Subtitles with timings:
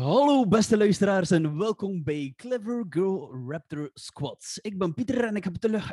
[0.00, 4.58] Hallo beste luisteraars en welkom bij Clever Girl Raptor Squads.
[4.58, 5.92] Ik ben Pieter en ik heb terug...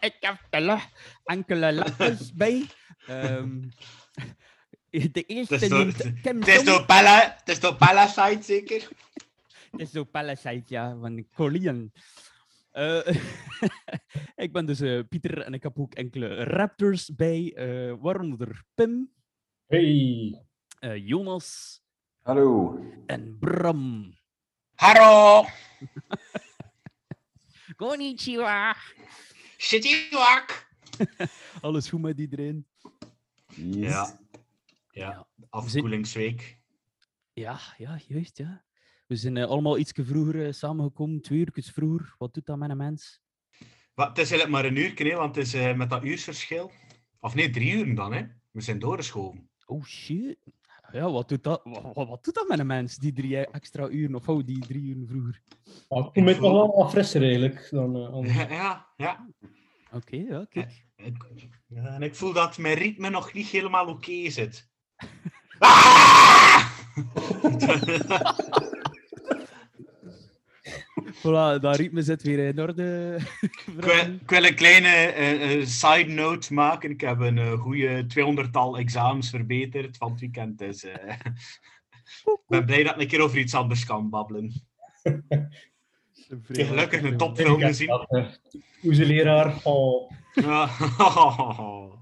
[0.00, 0.88] Ik heb terug
[1.24, 2.66] enkele letters bij.
[3.06, 3.60] Ehm,
[4.90, 6.64] de eerste Het is noemt door- Kim Het is Song.
[6.64, 8.88] door Pella, het is door Pella site zeker?
[9.70, 11.92] Het is zo Palisade, ja, van Korean.
[12.70, 13.06] Eh,
[14.44, 19.10] ik ben dus eh, Pieter en ik heb ook enkele raptors bij, eh, waaronder Pim,
[19.66, 20.42] Hey,
[20.82, 21.80] eh, Jonas
[22.22, 22.78] Hallo.
[23.06, 24.14] en Bram.
[24.74, 25.46] Hallo,
[27.76, 28.74] Konnichiwa.
[29.58, 30.66] Shitty-wak.
[31.62, 32.66] Alles goed met iedereen?
[33.54, 33.90] Yes.
[33.90, 34.20] Ja.
[34.90, 36.58] Ja, afkoelingsweek.
[37.32, 38.64] Ja, ja, juist, ja.
[39.06, 42.14] We zijn eh, allemaal iets vroeger eh, samengekomen, twee uur vroeger.
[42.18, 43.20] Wat doet dat met een mens?
[43.94, 46.70] Maar het is eigenlijk maar een uur, hè, want het is met dat uursverschil.
[47.20, 48.26] Of nee, drie uur dan, hè.
[48.50, 49.50] We zijn doorgeschoven.
[49.66, 50.38] Oh shit.
[50.92, 54.14] Ja, wat doet dat, wat, wat, doet dat met een mens, die drie extra uren,
[54.14, 55.42] of oh, die drie uur vroeger?
[55.88, 58.34] maar ik voel me toch wel wat frisser eigenlijk dan eh, anders.
[58.34, 58.86] Ja, ja.
[58.96, 59.26] ja.
[59.92, 60.84] Oké, ja, kijk.
[60.96, 61.16] Ik,
[61.66, 64.70] ja, en ik voel dat mijn ritme nog niet helemaal oké zit.
[65.58, 66.70] Ah!
[71.14, 73.16] Voilà, dat ritme zit weer in orde.
[73.76, 76.90] Ik wil, ik wil een kleine eh, eh, side note maken.
[76.90, 80.58] Ik heb een uh, goede 200-tal examens verbeterd van het weekend.
[80.58, 81.10] Dus eh,
[82.34, 84.64] ik ben blij dat ik een keer over iets anders kan babbelen.
[85.02, 87.88] Ik heb gelukkig een topfilm gezien.
[87.88, 88.24] Eh,
[88.84, 89.54] Oeze leraar.
[89.62, 90.10] Oh.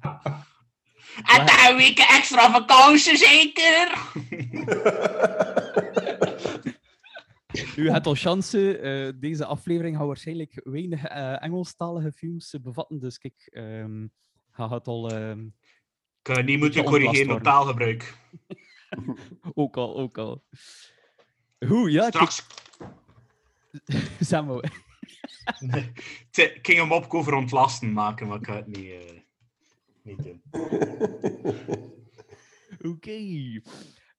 [1.37, 3.99] En daar een week extra vakantie, zeker?
[7.81, 8.79] U hebt al chance.
[8.79, 12.99] eh, deze aflevering gaat waarschijnlijk weinig eh, Engelstalige films eh, bevatten.
[12.99, 14.07] Dus kijk, ehm
[14.51, 15.11] hij gaat al...
[15.11, 15.53] ehm, Ik
[16.23, 18.15] kan niet moeten corrigeren op taalgebruik.
[19.55, 20.45] ook al, ook al.
[21.67, 22.47] Goed, ja, kijk, Straks
[24.21, 24.63] Samuel.
[25.61, 25.93] Nee,
[26.31, 29.21] het- ik ging hem op over ontlasten maken, maar ik ga het niet, eh,
[30.03, 30.43] niet doen.
[32.93, 33.61] Oké.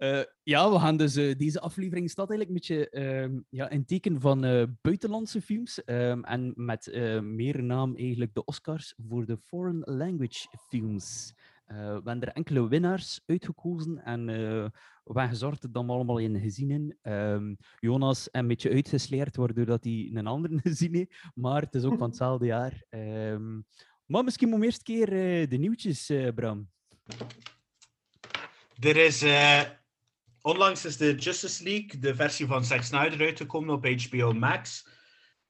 [0.02, 1.16] Eh, ja, we gaan dus...
[1.16, 5.84] eh, deze aflevering staat eigenlijk een beetje ehm, ja, in teken van eh, buitenlandse films.
[5.84, 6.92] ehm, en met
[7.24, 11.34] meer naam eigenlijk de Oscars voor de Foreign Language Films.
[11.66, 14.72] We hebben er enkele winnaars uitgekozen en we
[15.04, 16.98] hebben gezorgd dat we allemaal in gezien.
[17.02, 21.14] Ehm, Jonas een beetje uitgesleerd, waardoor dat hij een andere gezien heeft.
[21.36, 22.86] Maar het is ook van hetzelfde jaar.
[24.06, 25.10] Maar misschien moet eerst keer
[25.50, 26.70] de nieuwtjes, Bram.
[28.80, 29.24] Er is...
[30.42, 34.88] onlangs is de Justice League, de versie van Zack Snyder, uitgekomen op HBO Max.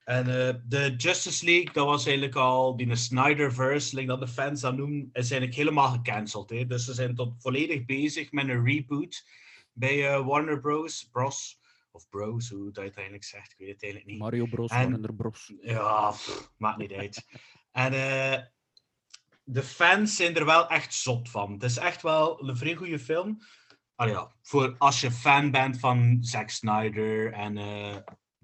[0.03, 4.61] En eh, de Justice League, dat was eigenlijk al die Snyderverse, like dat de fans
[4.61, 6.49] dat noemen, is eigenlijk helemaal gecanceld.
[6.49, 6.65] Hè?
[6.65, 9.23] Dus ze zijn tot volledig bezig met een reboot
[9.73, 11.09] bij eh, Warner Bros.
[11.11, 11.59] Bros.
[11.91, 14.21] Of Bros, hoe dat het eigenlijk zegt, ik weet het eigenlijk niet.
[14.21, 14.71] Mario Bros.
[14.71, 15.53] En- Warner Bros.
[15.61, 17.27] Ja, pff, maakt niet uit.
[17.71, 18.43] En eh,
[19.43, 21.51] de fans zijn er wel echt zot van.
[21.53, 23.41] Het is echt wel een vrij goede film.
[24.41, 27.95] Voor als je fan bent van Zack Snyder en eh,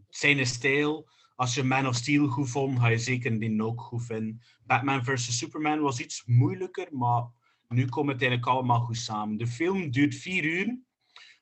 [0.09, 1.09] zijn stijl.
[1.35, 4.41] Als je Man of Steel goed vond, ga je zeker die ook goed vinden.
[4.65, 5.37] Batman vs.
[5.37, 7.23] Superman was iets moeilijker, maar
[7.67, 9.37] nu komt het eigenlijk allemaal goed samen.
[9.37, 10.79] De film duurt vier uur.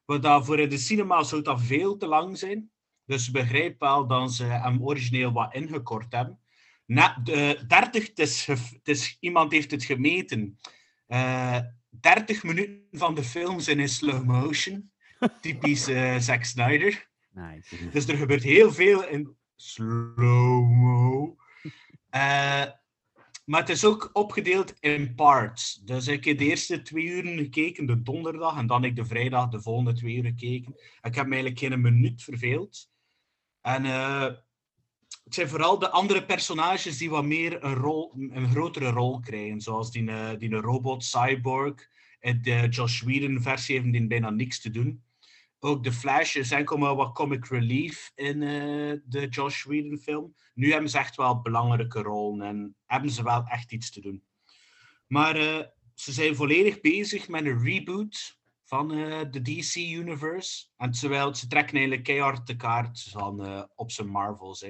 [0.06, 2.72] Wat voor de cinema zou dat veel te lang zijn.
[3.06, 6.40] Dus begrijp wel dat ze hem origineel wat ingekort hebben.
[6.86, 10.60] Na, de 30, het is, gef- het is, iemand heeft het gemeten.
[11.08, 11.60] Eh
[12.00, 14.92] 30 minuten van de film zijn in slow motion.
[15.42, 17.08] Typisch eh Zack Snyder.
[17.32, 17.90] Nice.
[17.90, 21.36] Dus er gebeurt heel veel in slow-mo.
[22.10, 22.66] Eh,
[23.46, 25.74] maar het is ook opgedeeld in parts.
[25.74, 29.50] Dus ik heb de eerste twee uren gekeken, de donderdag, en dan ik de vrijdag
[29.50, 30.76] de volgende twee uur gekeken.
[31.02, 32.90] Ik heb me eigenlijk geen minuut verveeld.
[33.62, 34.34] En eh,
[35.26, 39.62] het zijn vooral de andere personages die wat meer een, rol, een grotere rol krijgen.
[39.62, 41.90] Zoals die, eh, robot Cyborg.
[42.20, 45.04] In de Josh Whedon-versie heeft die bijna niks te doen.
[45.60, 50.36] Ook de Flash is enkel maar wat comic relief in eh, de Josh Whedon film.
[50.54, 54.24] Nu hebben ze echt wel belangrijke rollen en hebben ze wel echt iets te doen.
[55.08, 58.44] Maar eh, ze zijn volledig bezig met een reboot.
[58.68, 58.88] van
[59.32, 60.66] de DC-universe.
[60.78, 64.64] En terwijl ze trekken eigenlijk keihard de kaart van, op zijn Marvels.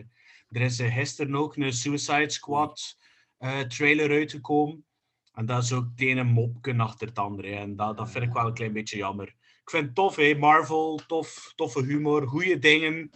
[0.50, 2.98] Er is eh, gisteren ook een Suicide Squad
[3.38, 4.86] eh, trailer uitgekomen.
[5.34, 7.56] En dat is ook het ene mopje achter het andere.
[7.56, 9.28] En dat, dat vind ik wel een klein beetje jammer.
[9.62, 10.36] Ik vind het tof, hè.
[10.36, 13.10] Marvel, tof, toffe humor, goede dingen.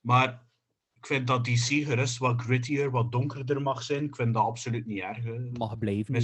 [0.00, 0.46] Maar
[0.96, 4.04] ik vind dat DC gerust wat grittier, wat donkerder mag zijn.
[4.04, 5.24] Ik vind dat absoluut niet erg.
[5.24, 5.50] hè.
[5.52, 6.20] Mag blijven hè.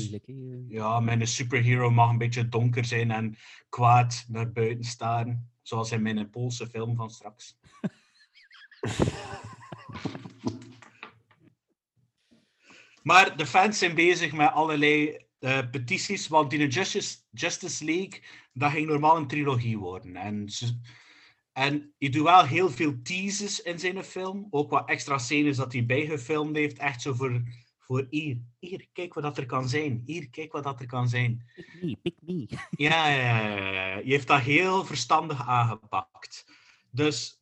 [0.68, 3.36] Ja, mijn superhero mag een beetje donker zijn en
[3.68, 5.50] kwaad naar buiten staan.
[5.62, 7.58] Zoals in mijn Poolse film van straks.
[13.02, 18.22] maar de fans zijn bezig met allerlei eh, petities, want die Justice, Justice League,
[18.52, 20.16] dat ging normaal een trilogie worden.
[20.16, 20.80] En, ze-
[21.52, 24.46] en je doet wel heel veel teases in zijn film.
[24.50, 26.78] Ook wat extra scènes dat hij bijgefilmd heeft.
[26.78, 27.42] Echt zo voor,
[27.78, 28.38] voor hier.
[28.58, 30.02] Hier, kijk wat dat er kan zijn.
[30.06, 31.50] Hier, kijk wat dat er kan zijn.
[31.54, 32.46] Pick me, pick me.
[32.70, 33.96] Ja, ja, ja, ja, ja.
[33.96, 36.44] Je heeft dat heel verstandig aangepakt.
[36.90, 37.39] Dus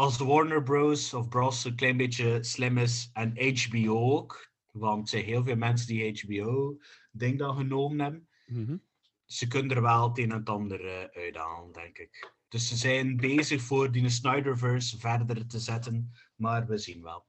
[0.00, 1.14] als Warner Bros.
[1.14, 1.64] of Bros.
[1.64, 6.20] een klein beetje slim is, en HBO ook, want er zijn heel veel mensen die
[6.24, 8.76] HBO-ding dan genomen hebben, Mhm.
[9.24, 12.32] ze kunnen er wel het een en het ander eh, uithalen, denk ik.
[12.48, 17.26] Dus ze zijn bezig voor die Snyderverse verder te zetten, maar we zien wel.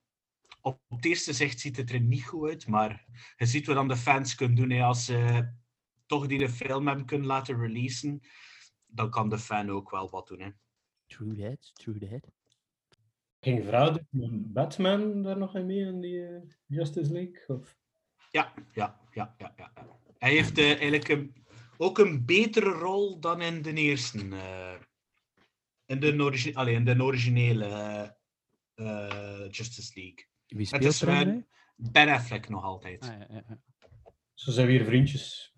[0.62, 3.06] Op, op het eerste zicht ziet het er niet goed uit, maar
[3.38, 5.52] je ziet wat dan de fans kunnen doen hè, als ze
[6.06, 8.22] toch die de film hebben kunnen laten releasen.
[8.86, 10.40] Dan kan de fan ook wel wat doen.
[10.40, 10.50] Hè.
[11.08, 12.32] True that, true that.
[13.42, 13.98] Ging vrouw
[14.54, 17.58] Batman daar nog in mee in die eh, Justice League?
[17.58, 17.78] Of?
[18.32, 19.72] Ja, ja, ja, ja, ja.
[20.18, 21.36] Hij heeft eh, eigenlijk een,
[21.78, 24.18] ook een betere rol dan in de eerste.
[24.30, 24.74] eh,
[25.86, 28.10] in, de origi allee, in de originele eh,
[28.74, 30.26] eh, Justice League.
[30.48, 31.46] Wie Het speelt is er dan eh, mee?
[31.76, 33.04] Ben Affleck nog altijd.
[33.04, 33.62] Ah, ja, ja, ja.
[34.34, 35.54] Ze zijn weer vriendjes.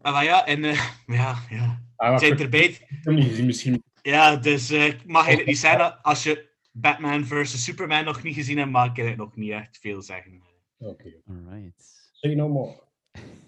[0.00, 1.82] Ah, maar ja, en eh, ja, ja.
[1.96, 2.76] Ah, Zijn ik erbij.
[2.86, 3.84] heb hem niet gezien, misschien.
[4.06, 8.34] Ja, dus eh, ik mag eigenlijk niet zeggen als je Batman vs Superman nog niet
[8.34, 10.42] gezien hebt, mag ik eigenlijk nog niet echt veel zeggen.
[10.78, 11.12] Oké.
[11.26, 12.10] Alright.
[12.12, 12.82] Say no more.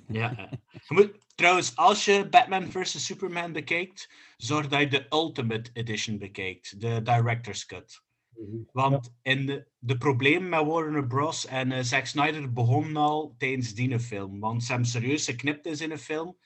[0.08, 0.50] Ja, ja.
[0.70, 6.18] Je moet, trouwens, als je Batman vs Superman bekijkt, zorg dat je de Ultimate Edition
[6.18, 8.02] bekijkt, de Director's Cut.
[8.72, 11.46] Want in de, de problemen met Warner Bros.
[11.46, 14.40] en eh, Zack Snyder begonnen al tijdens die film.
[14.40, 16.36] Want ze hebben serieus geknipt in zijn film,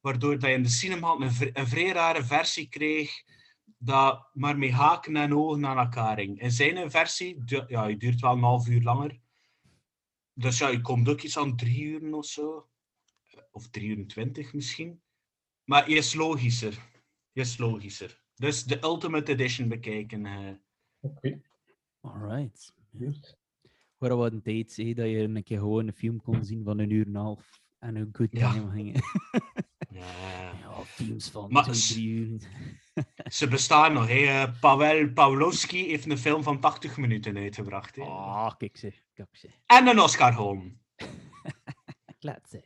[0.00, 3.22] waardoor dat je in de cinema een, een vrij rare versie kreeg,
[3.84, 6.40] dat maar met haken en ogen aan elkaar ging.
[6.40, 9.20] In zijn versie, du- ja, die duurt wel een half uur langer.
[10.34, 12.68] Dus ja, je komt ook iets aan drie uur of zo.
[13.50, 15.02] Of drie uur en twintig misschien.
[15.64, 16.78] Maar je is logischer.
[17.32, 18.20] Je is logischer.
[18.34, 20.26] Dus de Ultimate Edition bekijken.
[20.26, 20.50] eh.
[21.00, 21.40] Oké.
[22.00, 22.74] Alright.
[22.98, 23.36] Goed.
[23.98, 26.78] Waar wat een tijd zei dat je een keer gewoon een film kon zien van
[26.78, 28.52] een uur en een half en een good Ja.
[28.52, 29.00] time gingen.
[29.90, 30.52] Ja.
[30.60, 32.40] ja, films van Maar twee, drie uur.
[33.30, 34.08] Ze bestaan nog.
[34.08, 34.14] Hè.
[34.14, 37.96] Eh, Paweł Pawlowski heeft een film van 80 minuten uitgebracht.
[37.96, 38.02] Hè.
[38.02, 39.48] Ah, kijk ze, kijk ze.
[39.66, 40.80] En een Oscar gewonnen.
[42.20, 42.64] Laat ze.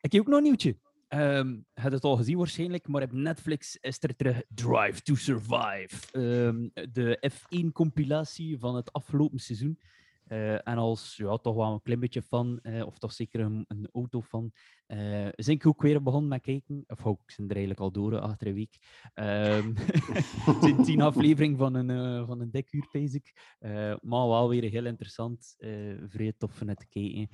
[0.00, 0.76] Ik heb ook nog een nieuwtje.
[1.08, 5.14] Ehm je hebt het al gezien waarschijnlijk, maar op Netflix is er terug Drive to
[5.14, 6.12] Survive.
[6.12, 9.78] Ehm, de F1-compilatie van het afgelopen seizoen.
[10.24, 13.64] Eh, en als ja, toch wel een klein beetje fan, eh, of toch zeker een,
[13.68, 14.52] een autofan,
[14.86, 16.84] eh zijn ik ook weer begonnen met kijken.
[16.86, 18.76] Of ook, ik ben er eigenlijk al door achter een week.
[19.14, 19.72] Ehm
[20.48, 23.56] het zijn tien afleveringen van een, eh, van een dik uur, ik.
[24.00, 25.54] Maar wel weer heel interessant.
[25.58, 25.70] eh
[26.06, 27.28] vrij tof van het kijken.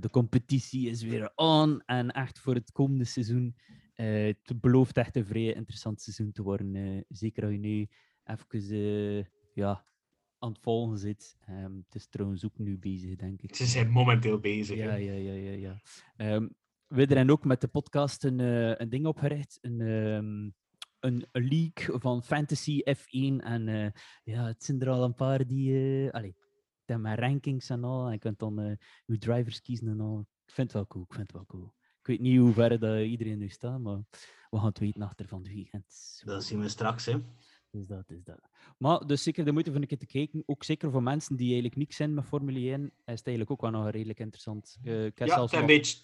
[0.00, 1.82] De competitie is weer on.
[1.86, 3.56] En echt voor het komende seizoen.
[3.94, 7.04] het belooft echt een vrij interessant seizoen te worden.
[7.08, 7.88] zeker als je nu
[8.24, 9.86] even ja,
[10.44, 11.36] aan het volgen zit.
[11.40, 13.56] Ehm, het is trouwens ook nu bezig, denk ik.
[13.56, 14.76] Ze zijn momenteel bezig.
[14.76, 15.50] Ja, ja, ja, ja.
[15.50, 15.80] ja.
[16.16, 16.48] Ehm,
[16.86, 19.58] we hebben ook met de podcast een, eh, een ding opgericht.
[19.60, 20.50] Een, ehm,
[21.00, 23.40] een, league van Fantasy F1.
[23.40, 23.90] En eh,
[24.24, 25.74] ja, het zijn er al een paar die...
[26.06, 26.36] eh allee,
[26.84, 28.06] hebben mijn rankings en al.
[28.06, 30.20] En je kunt dan je drivers kiezen en al.
[30.46, 31.74] Ik vind het wel cool, ik vind het wel cool.
[32.00, 34.02] Ik weet niet hoe ver dat iedereen nu staat, maar
[34.50, 36.20] we gaan het weten achter van het weekend.
[36.24, 37.06] Dat zien we straks.
[37.06, 37.20] Hè.
[37.74, 38.40] Dus dat is dat.
[38.78, 40.42] Maar dus zeker de moeite van een keer te kijken.
[40.46, 43.60] Ook zeker voor mensen die eigenlijk niks zijn met Formule 1, is het eigenlijk ook
[43.60, 44.76] wel nog redelijk interessant.
[44.82, 45.98] Ik heb Ja, zelfs het een beetje,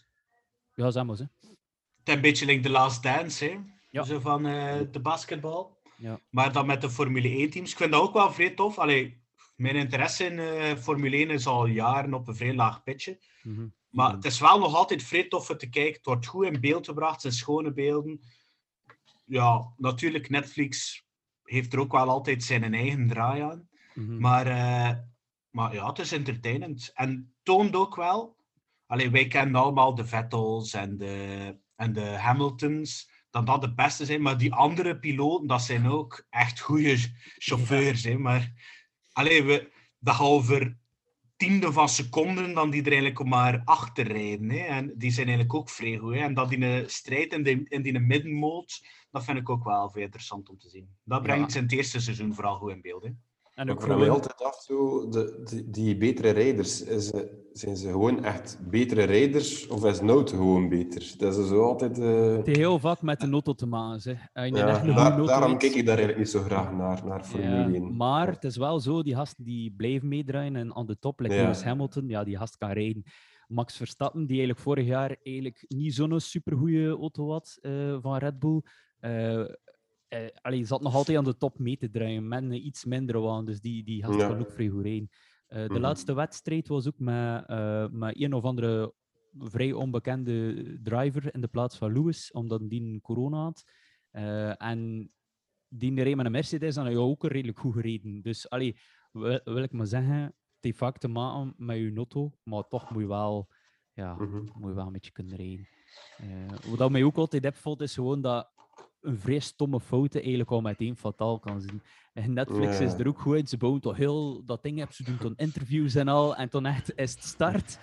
[0.75, 1.23] Ja, maar hè.
[1.23, 3.45] het is een beetje like The Last Dance.
[3.45, 3.59] Hè.
[3.91, 4.03] Ja.
[4.03, 5.79] Zo van eh, de basketbal.
[5.97, 6.21] Ja.
[6.31, 7.71] Maar dan met de Formule 1-teams.
[7.71, 8.79] Ik vind dat ook wel vrij tof.
[8.79, 9.23] Allee,
[9.57, 13.19] mijn interesse in eh, Formule 1 is al jaren op een vrij laag pitje.
[13.43, 13.67] Mhm.
[13.89, 15.95] Maar het is wel nog altijd vrij tof om te kijken.
[15.95, 18.21] Het wordt goed in beeld gebracht, het zijn schone beelden.
[19.25, 21.05] Ja, natuurlijk, Netflix
[21.51, 23.69] heeft er ook wel altijd zijn eigen draai aan.
[23.95, 24.19] Mhm.
[24.19, 24.99] Maar, eh,
[25.51, 26.91] maar ja, het is entertainend.
[26.95, 28.39] En toont ook wel...
[28.87, 34.05] Allee, wij kennen allemaal de Vettels en de, en de Hamiltons, dat dat de beste
[34.05, 34.23] zijn.
[34.23, 36.97] Maar die andere piloten, dat zijn ook echt goede
[37.39, 38.05] chauffeurs.
[38.05, 38.19] Hè.
[38.19, 38.53] Maar
[39.13, 40.79] allee, we, dat gaat over
[41.41, 44.51] tiende van seconden dan die er eigenlijk maar achter rijden.
[44.51, 44.59] Hè.
[44.59, 46.15] En die zijn eigenlijk ook vrij goed.
[46.15, 46.21] Hè.
[46.21, 49.91] En dat in een strijd in die, in die middenmoot, dat vind ik ook wel
[49.91, 50.89] veel interessant om te zien.
[51.05, 51.51] Dat brengt Ja.
[51.51, 53.03] zijn het eerste seizoen vooral goed in beeld.
[53.03, 53.11] Hè.
[53.61, 57.49] En Ik ook vraag me altijd af, zo, de, die, die betere rijders, is, ze-
[57.53, 61.15] zijn ze gewoon echt betere rijders of is auto gewoon beter?
[61.19, 61.99] Dat is zo altijd...
[61.99, 64.19] eh, Het heeft heel vaak met de auto te maken.
[64.33, 67.65] Ja, daar- auto daarom kijk ik daar eigenlijk niet zo graag naar, naar Formule Ja,
[67.75, 67.97] 1.
[67.97, 71.35] maar het is wel zo, die gasten die blijven meedraaien en aan de top, like
[71.35, 71.41] Ja.
[71.43, 73.03] Lewis Hamilton, ja, die gast kan rijden.
[73.49, 78.39] Max Verstappen, die eigenlijk vorig jaar eigenlijk niet zo'n supergoeie auto had eh, van Red
[78.39, 78.63] Bull,
[79.01, 79.45] eh
[80.11, 83.21] eh, allee, zat nog altijd aan de top mee te draaien, met een iets minder
[83.21, 84.39] waan, dus die, die gast Ja.
[84.39, 85.09] ook vrij goed rijden.
[85.47, 85.81] Eh, de Mhm.
[85.81, 88.95] laatste wedstrijd was ook met, eh, met een of andere
[89.39, 93.65] vrij onbekende driver in de plaats van Lewis, omdat die een corona had.
[94.11, 95.11] Eh, en
[95.69, 98.23] die reed met een Mercedes en hij had ook redelijk goed gereden.
[98.23, 98.77] Dus allee,
[99.13, 102.91] wil, wil ik maar zeggen, het heeft vaak te maken met je auto, maar toch
[102.91, 103.49] moet je wel,
[103.93, 104.37] ja, Mhm.
[104.37, 105.69] moet je wel een beetje kunnen rijden.
[106.17, 108.51] Eh, wat mij ook altijd opvalt, is gewoon dat
[109.01, 111.83] een vrij stomme fout eigenlijk al meteen fataal kan zijn.
[112.13, 113.47] En Netflix is er ook goed in.
[113.47, 114.93] Ze bouwen toch heel dat ding op.
[114.93, 116.37] Ze doen dan interviews en al.
[116.37, 117.79] En toen echt is het start.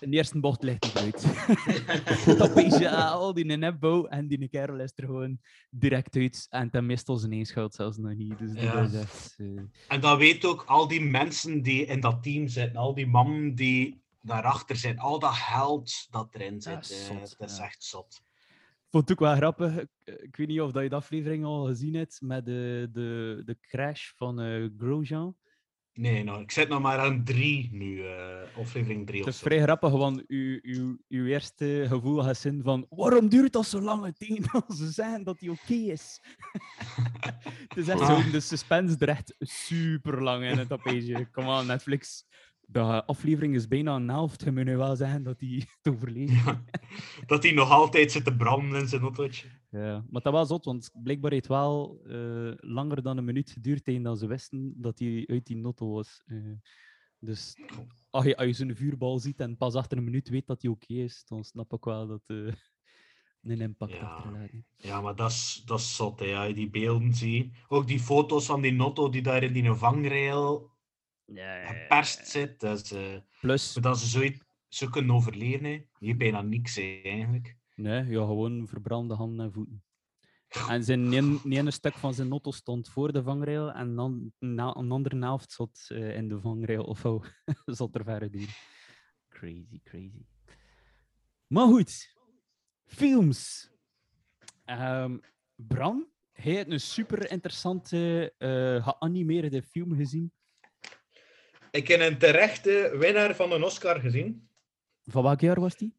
[0.00, 1.22] In de eerste bocht ligt hij eruit.
[2.38, 5.38] dat is ja, al die nepbouw en die kerel is er gewoon
[5.70, 6.46] direct uit.
[6.50, 8.38] En dan mist ons ineens schuld zelfs nog niet.
[8.38, 8.72] Dus Ja.
[8.74, 9.34] dat is echt...
[9.38, 9.46] eh,
[9.88, 13.54] En dat weet ook al die mensen die in dat team zitten, al die mannen
[13.54, 16.90] die daarachter zijn, al dat geld dat erin Dat zit.
[16.90, 17.64] is eh, dat is ja.
[17.64, 18.22] echt zot.
[18.90, 19.76] Vond het ook wel grappig.
[19.76, 23.42] Ik, ik weet niet of dat je de aflevering al gezien hebt met de, de,
[23.44, 25.36] de crash van eh Grosjean.
[25.92, 29.62] Nee, nou, ik zit nog maar aan drie nu, eh, aflevering drie Het is vrij
[29.62, 34.16] grappig, want uw, uw, uw eerste gevoel gaat zijn van waarom duurt dat zo lang
[34.16, 36.20] tegen als ze zeggen dat hij oké is?
[37.68, 38.20] het is echt Ah.
[38.24, 41.30] zo, de suspense echt super lang in het tapijtje.
[41.30, 42.24] Kom aan, Netflix.
[42.70, 44.44] De aflevering is bijna een helft.
[44.44, 46.32] Je moet nu wel zeggen dat hij het overleeft.
[46.44, 46.64] Ja.
[47.26, 49.48] Dat hij nog altijd zit te branden in zijn autootje.
[49.70, 53.50] Ja, maar dat was zot, want blijkbaar heeft het wel eh, langer dan een minuut
[53.50, 56.22] geduurd tegen dat ze wisten dat hij uit die notto was.
[56.26, 56.36] Eh,
[57.18, 57.54] dus
[58.10, 60.70] als je, als je zo'n vuurbal ziet en pas achter een minuut weet dat hij
[60.70, 62.52] oké is, dan snap ik wel dat eh
[63.42, 63.98] een impact Ja.
[63.98, 64.50] achterlaat.
[64.50, 64.58] hè.
[64.76, 66.52] Ja, maar dat is, dat is zot, hè, ja.
[66.52, 67.52] Die beelden zie.
[67.68, 70.70] Ook die foto's van die notto die daar in die vangrail
[71.34, 72.60] geperst zit.
[72.60, 75.64] Dat eh, Plus, dat ze zoiets zo kunnen overleven.
[75.64, 75.84] Hè.
[75.98, 77.56] Hier bijna niks, hè, eigenlijk.
[77.74, 79.82] nee, ja, gewoon verbrande handen en voeten.
[80.68, 84.76] En zijn een, een stuk van zijn notto stond voor de vangrail en dan na,
[84.76, 87.22] een andere helft zat eh, in de vangrail of zo.
[87.66, 88.48] zat er verder door.
[89.28, 90.24] Crazy, crazy.
[91.46, 92.14] Maar goed,
[92.84, 93.70] films.
[94.64, 95.18] Ehm,
[95.54, 100.32] Bram, hij heeft een super interessante eh, geanimeerde film gezien.
[101.70, 104.48] Ik heb een terechte winnaar van een Oscar gezien.
[105.04, 105.96] Van welk jaar was die?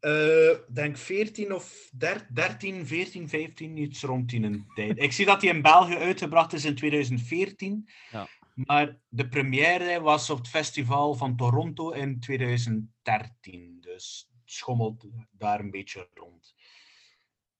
[0.00, 1.90] Eh, denk 14 of
[2.32, 4.98] 13, 14, 15, iets rond die een tijd.
[4.98, 7.88] Ik zie dat die in België uitgebracht is in 2014.
[8.10, 8.28] Ja.
[8.54, 13.76] Maar de première was op het festival van Toronto in 2013.
[13.80, 16.54] Dus het schommelt daar een beetje rond.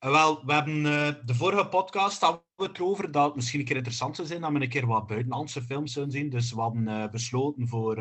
[0.03, 3.61] Eh, wel, we hebben eh, de vorige podcast hadden we het erover dat het misschien
[3.61, 6.31] een keer interessant zou zijn dat we een keer wat buitenlandse films zouden zien.
[6.31, 7.97] Dus we hadden eh, besloten voor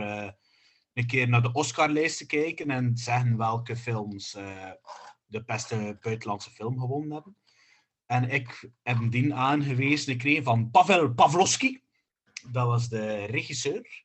[0.94, 4.32] een keer naar de Oscarlijst te kijken en zeggen welke films
[5.26, 7.36] de beste buitenlandse film gewonnen hebben.
[8.06, 11.82] En ik heb die aangewezen gekregen van Pavel Pavlovsky.
[12.52, 14.04] Dat was de regisseur.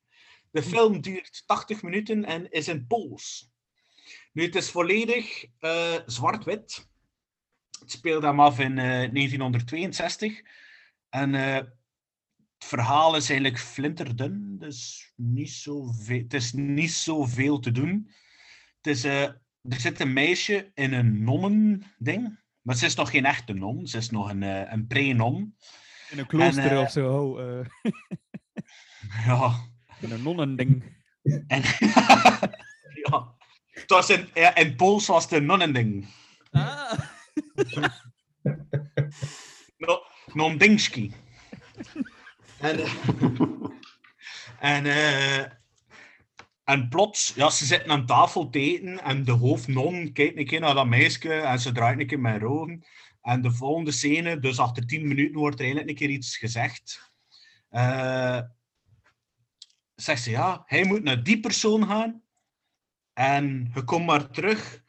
[0.50, 3.50] De film duurt 80 minuten en is in Pools.
[4.33, 5.45] Nu, het is volledig
[6.07, 6.95] zwart-wit.
[7.80, 10.42] Het speelt hem af in eh, 1962.
[11.09, 17.73] En eh, het verhaal is eigenlijk flinterdun, dus niet zoveel, het is niet zoveel te
[17.73, 18.11] doen.
[18.76, 19.23] Het is, eh,
[19.68, 23.99] er zit een meisje in een nonnending, maar ze is nog geen echte non, ze
[23.99, 25.56] is nog een, eh, een pre-non.
[26.11, 27.14] In een klooster eh, of zo.
[27.14, 27.66] oh, eh,
[29.26, 29.54] Ja,
[30.00, 30.83] in een nonnending.
[31.47, 31.62] en
[33.09, 33.35] ja.
[33.71, 36.06] Het was in, ja, in Pools was het een nonnending.
[36.50, 36.99] Ah.
[39.76, 41.12] No, Nondingski.
[42.58, 42.92] en, eh,
[44.60, 45.44] en, eh,
[46.64, 50.60] en plots, ja, ze zitten aan tafel te eten en de hoofdnon kijkt een keer
[50.60, 52.84] naar dat meisje en ze draait een keer haar ogen.
[53.22, 57.12] En de volgende scène, dus achter tien minuten, wordt er eigenlijk een keer iets gezegd.
[57.68, 58.40] Eh,
[59.94, 62.22] zegt ze, ja, hij moet naar die persoon gaan
[63.12, 64.82] en je komt maar terug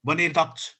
[0.00, 0.79] wanneer dat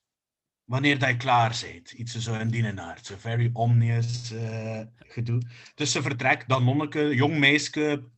[0.71, 1.91] wanneer dat klaar bent.
[1.91, 2.75] Iets zo in die.
[3.03, 5.43] Zo very omnious eh, gedoe.
[5.75, 8.11] Dus ze vertrekt, dat nonneke, jong meisje,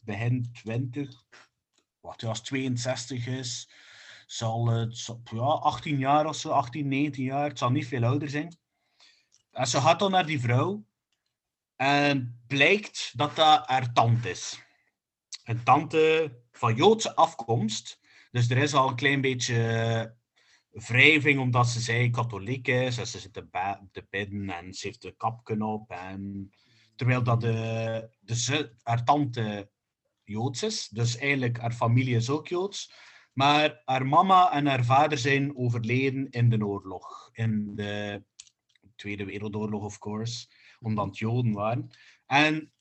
[0.00, 1.24] begin 20,
[2.00, 3.70] wat als 62 is,
[4.26, 8.28] zal het ja, 18 jaar of zo, 18, 19 jaar, het zal niet veel ouder
[8.28, 8.58] zijn.
[9.50, 10.84] En ze gaat dan naar die vrouw
[11.76, 14.62] en blijkt dat dat haar tante is.
[15.44, 18.00] Een tante van Joodse afkomst.
[18.30, 20.18] Dus er is al een klein beetje
[20.70, 22.98] wrijving omdat ze zei katholiek is.
[22.98, 23.46] En ze zit te,
[23.92, 25.90] te bidden en ze heeft een kapken op.
[25.90, 26.50] En...
[27.00, 29.70] Terwijl dat de, de haar tante
[30.24, 30.88] Joods is.
[30.88, 32.92] Dus eigenlijk haar familie is ook Joods.
[33.32, 37.30] Maar haar mama en haar vader zijn overleden in de oorlog.
[37.32, 38.24] In de
[38.96, 40.46] Tweede Wereldoorlog, of course.
[40.80, 41.90] Omdat het Joden waren.
[42.26, 42.72] En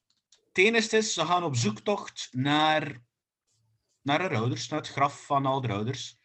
[0.48, 3.02] het enige is, ze gaan op zoektocht naar,
[4.02, 6.19] naar haar ouders, naar het graf van al haar ouders.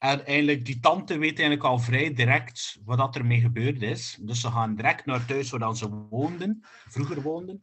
[0.00, 4.18] En die tante weet eigenlijk al vrij direct wat dat ermee gebeurd is.
[4.20, 7.62] Dus ze gaan direct naar het huis waar ze woonden, vroeger woonden.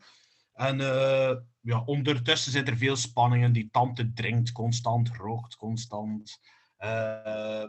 [0.53, 3.53] En eh, ja, ondertussen zit er veel spanningen.
[3.53, 6.39] Die tante drinkt constant, rookt constant.
[6.77, 7.65] Eh,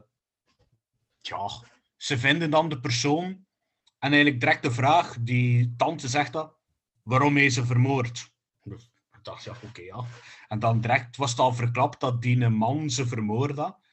[1.21, 1.49] ja,
[1.97, 3.25] ze vinden dan de persoon.
[3.99, 6.55] En eigenlijk direct de vraag, die tante zegt dat,
[7.03, 8.33] waarom is ze vermoord?
[9.13, 10.05] Ik dacht, ja, oké, ja.
[10.49, 13.87] En dan direct was het al verklapt dat die man ze vermoord had.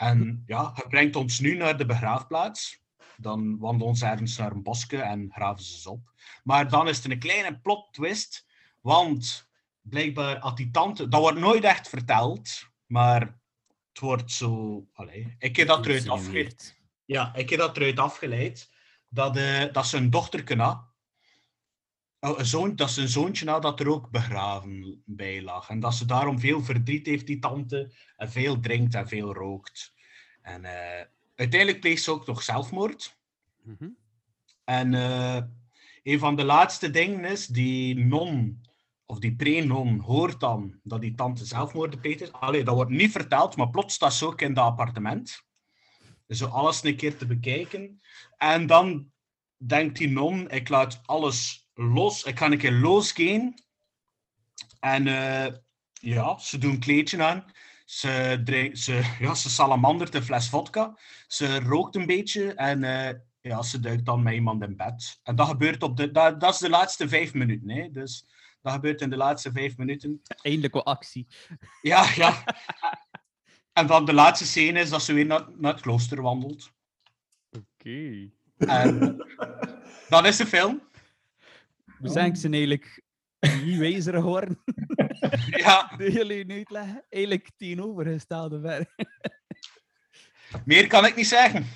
[0.00, 2.82] En ja, hij brengt ons nu naar de begraafplaats.
[3.16, 6.12] Dan wandelen ze ergens naar een bosje en graven ze ze op.
[6.44, 8.46] Maar dan is er een kleine plot twist.
[8.80, 9.48] Want
[9.80, 11.08] blijkbaar had die tante...
[11.08, 12.68] Dat wordt nooit echt verteld.
[12.86, 13.20] Maar
[13.88, 14.84] het wordt zo...
[14.92, 16.80] Allee, ik heb dat eruit afgeleid.
[17.04, 18.70] Ja, ik heb dat eruit afgeleid.
[19.08, 20.88] Dat, eh, dat ze een dochter had.
[22.20, 25.68] Oh, een zoon, dat ze een zoontje had dat er ook begraven bij lag.
[25.68, 27.92] En dat ze daarom veel verdriet heeft, die tante.
[28.16, 29.94] En veel drinkt en veel rookt.
[30.42, 33.18] En eh, uiteindelijk pleegt ze ook nog zelfmoord.
[33.62, 33.88] Mhm.
[34.64, 35.42] En eh,
[36.02, 38.62] een van de laatste dingen is, die non,
[39.06, 42.32] of die pre-non, hoort dan dat die tante zelfmoord is.
[42.32, 45.44] Allee, dat wordt niet verteld, maar plots staat ze ook in dat appartement.
[46.28, 48.00] Zo alles een keer te bekijken.
[48.36, 49.10] En dan
[49.56, 53.54] denkt die non, ik laat alles los, ik ga een keer losgaan.
[54.80, 55.54] En eh,
[55.92, 57.44] ja, ze doen een kleedje aan.
[57.84, 60.98] Ze, drink, ze, ja, ze salamandert een fles vodka.
[61.26, 65.20] Ze rookt een beetje en eh, ja, ze duikt dan met iemand in bed.
[65.22, 66.10] En dat gebeurt op de...
[66.10, 67.70] Dat, dat is de laatste vijf minuten.
[67.70, 67.90] Hè?
[67.90, 68.26] Dus
[68.62, 70.22] dat gebeurt in de laatste vijf minuten.
[70.42, 71.26] Eindelijk wat actie.
[71.82, 72.44] Ja, ja.
[73.72, 76.72] En dan de laatste scène is dat ze weer naar, naar het klooster wandelt.
[77.50, 78.30] Oké.
[78.56, 79.16] En
[80.08, 80.88] dat is de film.
[82.00, 83.02] We zijn ze eigenlijk
[83.64, 84.58] niet wijzer geworden.
[85.50, 87.04] Ja, De jullie nu uitleggen.
[87.08, 89.06] Eigenlijk tegenovergestelde ver.
[90.64, 91.66] meer kan ik niet zeggen.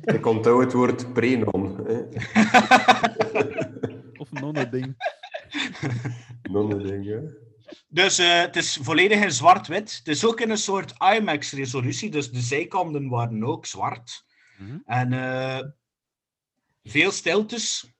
[0.00, 1.86] Ik onthoud het woord prenon.
[1.86, 2.02] hè.
[4.16, 4.94] Of nonne-ding.
[6.42, 7.20] Non-ding, hè.
[7.88, 9.96] Dus eh, het is volledig in zwart-wit.
[9.98, 14.24] Het is ook in een soort IMAX-resolutie, dus de zijkanten waren ook zwart.
[14.58, 14.78] Mhm.
[14.84, 15.66] En eh,
[16.82, 17.92] veel stiltes,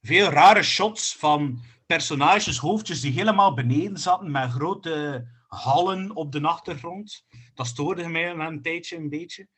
[0.00, 6.40] veel rare shots van personages, hoofdjes die helemaal beneden zaten met grote hallen op de
[6.42, 7.26] achtergrond.
[7.54, 9.48] Dat stoorde mij na een tijdje een beetje.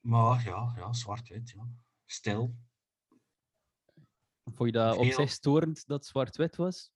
[0.00, 1.50] Maar ja, ja zwart-wit.
[1.50, 1.66] Ja.
[2.06, 2.54] Stil.
[4.44, 5.12] Vond je dat op Veel.
[5.14, 6.90] zich storend dat zwart-wit was?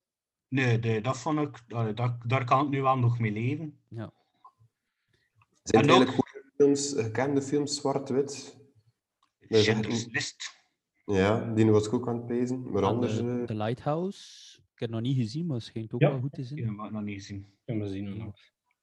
[0.48, 1.62] Nee, nee, dat vond ik,
[1.96, 3.80] dat, daar kan ik nu wel nog mee leven.
[3.88, 4.12] Ja.
[5.62, 8.56] Zijn er ook- eigenlijk goede films, gekende films, zwart-wit?
[9.48, 10.54] Nee, Schindler's dat- List.
[11.06, 12.70] Ja, die was ik ook aan het lezen.
[12.70, 13.16] Maar anders...
[13.16, 14.54] de, eh, The Lighthouse.
[14.56, 16.10] Ik heb het nog niet gezien, maar het schijnt ook Ja.
[16.10, 16.60] wel goed te zijn.
[16.60, 17.46] Ja, maar nog niet zien.
[17.64, 18.36] Ja, we zien het nog.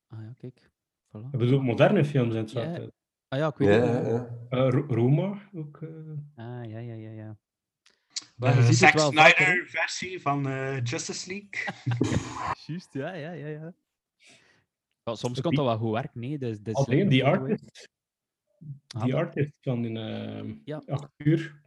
[0.07, 0.69] Ah ja, kijk.
[1.07, 1.29] Voilà.
[1.31, 2.91] Ik bedoel, moderne films in het zwart.
[3.27, 4.37] Ah ja, ik weet het ja.
[4.49, 5.81] Eh, Roma ook.
[5.81, 5.89] eh.
[6.35, 7.37] Ah, ja, ja, ja, ja.
[8.35, 9.43] Maar De Zack wel vaker, hè?
[9.51, 11.73] Snyder-versie van eh, Justice League.
[12.65, 13.73] Juist, ja, ja, ja, ja.
[15.03, 16.37] Ja, soms kan dat wel goed werken, nee.
[16.37, 17.89] Dat is Alleen die artist.
[18.95, 20.83] Ah, Die artist van in Ja.
[20.85, 21.61] acht uur.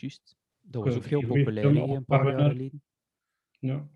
[0.00, 0.36] Juist.
[0.60, 2.82] Dat was ook heel populair, een paar jaar geleden.
[3.58, 3.86] Ja.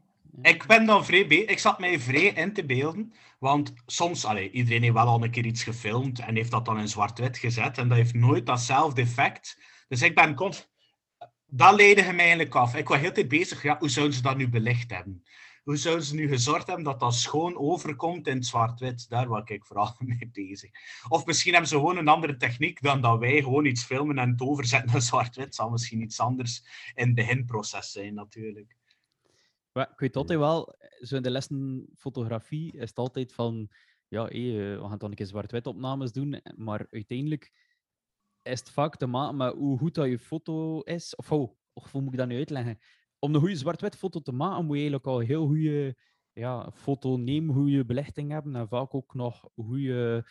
[0.43, 3.13] Ik ben dan vrij be- Ik zat mij vrij in te beelden.
[3.39, 6.79] Want soms, allee, iedereen heeft wel al een keer iets gefilmd en heeft dat dan
[6.79, 7.79] in zwart-wit gezet.
[7.79, 9.59] En dat heeft nooit datzelfde effect.
[9.89, 10.71] Dus ik ben constant...
[11.51, 12.75] Dat leidde hem eigenlijk af.
[12.75, 15.23] Ik was heel de tijd bezig, ja, hoe zouden ze dat nu belicht hebben?
[15.69, 19.09] Hoe zouden ze nu gezorgd hebben dat dat schoon overkomt in het zwart-wit?
[19.09, 20.71] Daar was ik vooral mee bezig.
[21.09, 24.31] Of misschien hebben ze gewoon een andere techniek dan dat wij gewoon iets filmen en
[24.31, 25.55] het overzetten naar zwart-wit.
[25.55, 26.63] zal misschien iets anders
[26.95, 28.77] in het beginproces zijn, natuurlijk.
[29.73, 33.69] Maar ik weet altijd wel, zo in de lessen fotografie is het altijd van,
[34.09, 37.53] ja, eh, we gaan dan een keer zwart-wit opnames doen, maar uiteindelijk
[38.43, 41.17] is het vaak te maken met hoe goed dat je foto is.
[41.17, 42.79] Of hoe, of hoe moet ik dat nu uitleggen?
[43.19, 45.97] Om een goede zwart-wit foto te maken, moet je eigenlijk al heel goede
[46.33, 50.25] ja, foto nemen, goede belichting hebben en vaak ook nog goede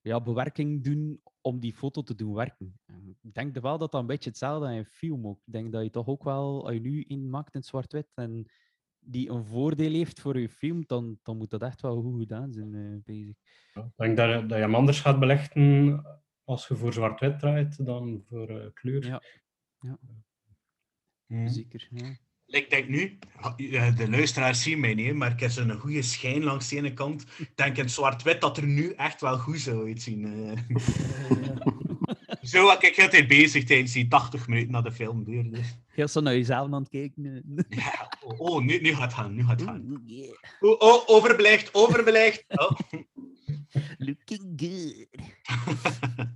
[0.00, 2.80] ja, bewerking doen om die foto te doen werken.
[2.86, 5.38] En Ik denk wel dat dat een beetje hetzelfde is in film ook.
[5.46, 8.50] Ik denk dat je toch ook wel, als je nu in maakt in zwart-wit en
[8.98, 12.52] die een voordeel heeft voor je film, dan, dan moet dat echt wel goed gedaan
[12.52, 13.36] zijn, eh, bezig.
[13.74, 16.04] Ja, Ik denk dat, je- dat je hem anders gaat belichten
[16.44, 19.04] als je voor zwart-wit draait dan voor eh, kleur.
[19.06, 19.22] Ja.
[19.80, 19.98] Ja,
[21.28, 21.48] Hm.
[21.48, 21.88] zeker.
[21.90, 22.16] Ja.
[22.46, 23.18] Ik denk nu,
[23.56, 26.92] eh, de luisteraars zien mij niet, maar ik heb zo'n goede schijn langs de ene
[26.92, 27.26] kant.
[27.38, 30.24] Ik denk in zwart-wit dat er nu echt wel goed zou uitzien.
[30.24, 30.76] eh.
[32.40, 35.60] Zo was ik heel tijd bezig tijdens die 80 minuten dat de film duurde.
[35.86, 37.42] Heel zo naar jezelf aan het kijken.
[37.68, 40.02] Ja, oh, oh, nu, nu gaat het gaan, nu gaat het gaan.
[40.60, 41.74] Oh, oh overbelicht.
[41.74, 42.78] Oh.
[43.98, 45.06] Looking good.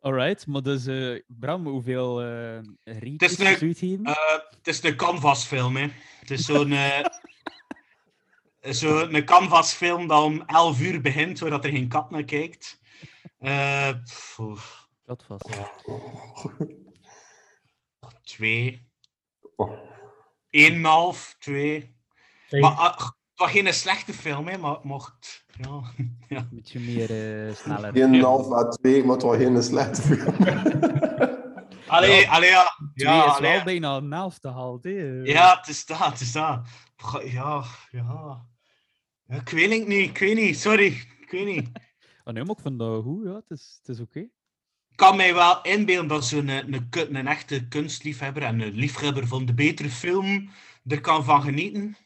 [0.00, 4.04] Alright, maar dus, eh, Bram, hoeveel uh, Het is een- het geven?
[4.04, 5.86] Eh, het is een canvasfilm, hè.
[6.20, 6.72] Het is zo'n...
[6.72, 7.04] eh
[8.80, 12.80] zo'n canvasfilm dat om 11 uur begint, zodat er geen kat naar kijkt.
[13.38, 13.92] Eh,
[15.04, 15.48] Dat vast.
[18.22, 18.86] twee.
[19.56, 19.78] Oh.
[20.50, 21.96] 1,5, twee.
[22.48, 22.60] Twee.
[22.60, 25.44] Maar ah, was geen slechte film, hè, maar mocht.
[25.60, 25.82] Ja.
[26.28, 26.38] ja.
[26.38, 27.10] Een beetje meer
[27.48, 27.92] eh, sneller.
[27.92, 30.34] Geen half à twee, maar het was geen slechte film.
[31.86, 32.64] Allee, allee, ja.
[32.94, 33.52] Twee Ja, is allee.
[33.52, 34.84] wel bijna een helft gehaald.
[34.84, 34.90] Hè.
[35.24, 36.60] ja, het is dat, het is dat.
[37.24, 38.46] Ja, ja.
[39.26, 40.86] Ja, Ik weet het niet, ik weet niet, sorry.
[41.20, 41.68] Ik weet niet.
[42.24, 43.34] Ah, nee, maar ik vind dat goed, ja.
[43.34, 44.18] Het is, het is oké.
[44.18, 48.72] Ik kan mij wel inbeelden dat zo'n een, een, ku- een echte kunstliefhebber en een
[48.74, 50.50] liefhebber van de betere film
[50.86, 51.96] er kan van genieten.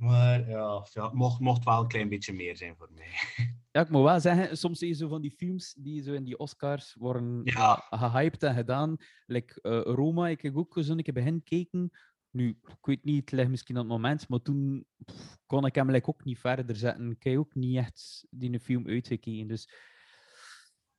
[0.00, 3.08] Maar ja, ja het mocht, mocht wel een klein beetje meer zijn voor mij.
[3.72, 6.24] Ja, ik moet wel zeggen, soms zie je zo van die films die zo in
[6.24, 7.86] die Oscars worden Ja.
[7.90, 8.96] gehyped en gedaan.
[9.26, 11.90] Like eh, Roma, ik heb ook zo'n keer begin kijken.
[12.30, 15.74] Nu, ik weet niet, het ligt misschien aan het moment, maar toen pff, kon ik
[15.74, 17.10] hem like, ook niet verder zetten.
[17.10, 19.48] Ik heb ook niet echt die film uitgekeken.
[19.48, 19.62] Dus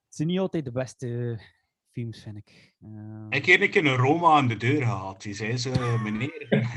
[0.05, 1.39] het zijn niet altijd de beste
[1.93, 2.73] films, vind ik.
[2.81, 2.89] Eh,
[3.29, 5.21] Ik heb een keer een Roma aan de deur gehad.
[5.21, 5.71] Die zei zo,
[6.03, 6.47] meneer,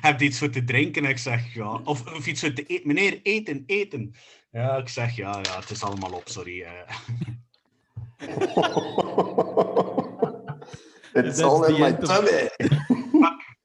[0.00, 1.04] heb je iets voor te drinken?
[1.04, 1.80] En ik zeg, ja.
[1.84, 2.86] Of, of iets voor te eten.
[2.86, 4.14] Meneer, eten, eten.
[4.50, 6.62] Ja, ik zeg, ja, ja, het is allemaal op, sorry.
[6.62, 6.70] eh.
[11.14, 12.50] It's all in my tummy.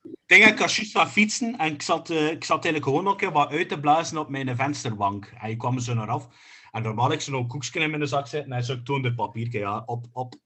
[0.03, 2.83] Ik denk dat ik was juist gaan fietsen en ik zat, eh, ik zat eigenlijk
[2.83, 5.33] gewoon nog een keer wat uit te blazen op mijn vensterbank.
[5.41, 6.27] En je kwam zo naar af.
[6.71, 9.59] En normaal had ik zo'n koekje in mijn zak zitten en zo toonde het papiertje,
[9.59, 10.33] ja, op, op.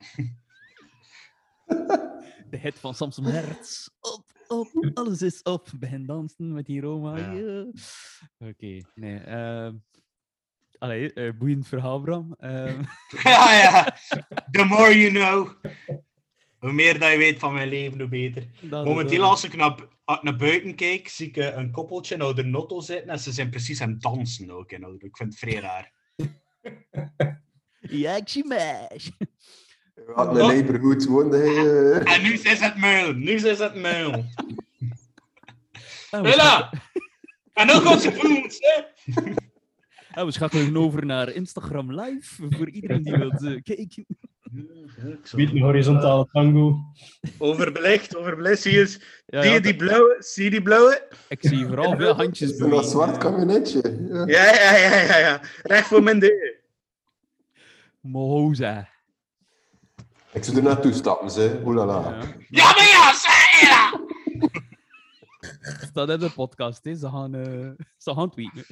[2.50, 3.88] de hit van Samson Hertz.
[4.00, 5.70] Op, op, alles is op.
[5.80, 7.18] Begin dansen met die Roma.
[7.18, 7.32] Ja.
[7.32, 7.66] ja.
[8.38, 9.18] Oké, nee.
[9.20, 9.76] ehm
[10.78, 12.36] allee, eh, boeiend verhaal, Bram.
[12.40, 12.82] Ehm,
[13.24, 13.98] ja, ja.
[14.52, 15.50] The more you know.
[16.60, 18.48] Hoe meer dat je weet van mijn leven, hoe beter.
[18.62, 22.18] dat- Momenteel, dat- als ik naar, ik naar buiten kijk, zie ik eh, een koppeltje
[22.18, 24.72] nou de notto zitten en ze zijn precies aan het dansen ook.
[24.72, 25.92] En nou, ik vind het vrij raar.
[27.80, 29.12] Ja, ik zie meis.
[29.96, 32.16] Ja, een neighborhood woonde hij.
[32.16, 34.12] En nu is het muil, nu is het muil.
[36.12, 36.72] En we, Hela!
[37.54, 38.82] En ook onze voels, hè?
[39.12, 39.52] schakelen-
[40.12, 44.06] en we schakelen over naar Instagram Live voor iedereen die wil eh, kijken.
[45.36, 46.80] Biedt een horizontale tango.
[47.38, 48.62] Overbelicht, overbelicht.
[48.62, 50.16] Zie je, eens- Ja, zie ja, je die blauwe?
[50.20, 51.08] Zie je die blauwe?
[51.28, 54.06] Ik zie vooral veel handjes een zwart kabinetje?
[54.10, 54.26] Ja.
[54.26, 55.42] Ja, ja, ja, ja, ja.
[55.64, 56.62] Recht voor mijn deur.
[58.02, 58.90] Moza.
[60.32, 61.62] Ik zou er naartoe stappen, ze.
[61.66, 62.10] Oelala.
[62.10, 62.22] Ja.
[62.50, 63.90] Ja, maar ja, zeg je
[65.94, 66.10] dat!
[66.10, 66.96] Is de podcast, hè.
[66.96, 68.66] Ze gaan, eh ze gaan tweeten.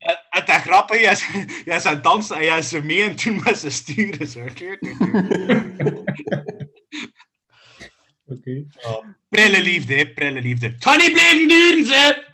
[0.00, 1.26] En, en dat grappige is,
[1.64, 4.26] jij zijn dansen en jij ze mee en toen met ze sturen.
[4.26, 4.40] Zo.
[8.26, 8.64] Oké.
[9.28, 10.66] Prille liefde, hè, prille liefde.
[10.66, 12.28] Het gaat niet blijven duren, ze!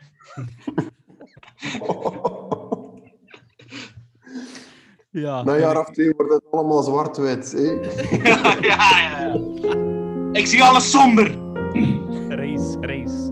[5.11, 5.42] Ja.
[5.42, 7.52] Na een jaar of twee wordt het allemaal zwart-wit.
[7.52, 7.70] hè.
[8.22, 9.35] ja, ja, ja.
[10.33, 11.38] Ik zie alles somber.
[12.29, 13.26] Reis, reis.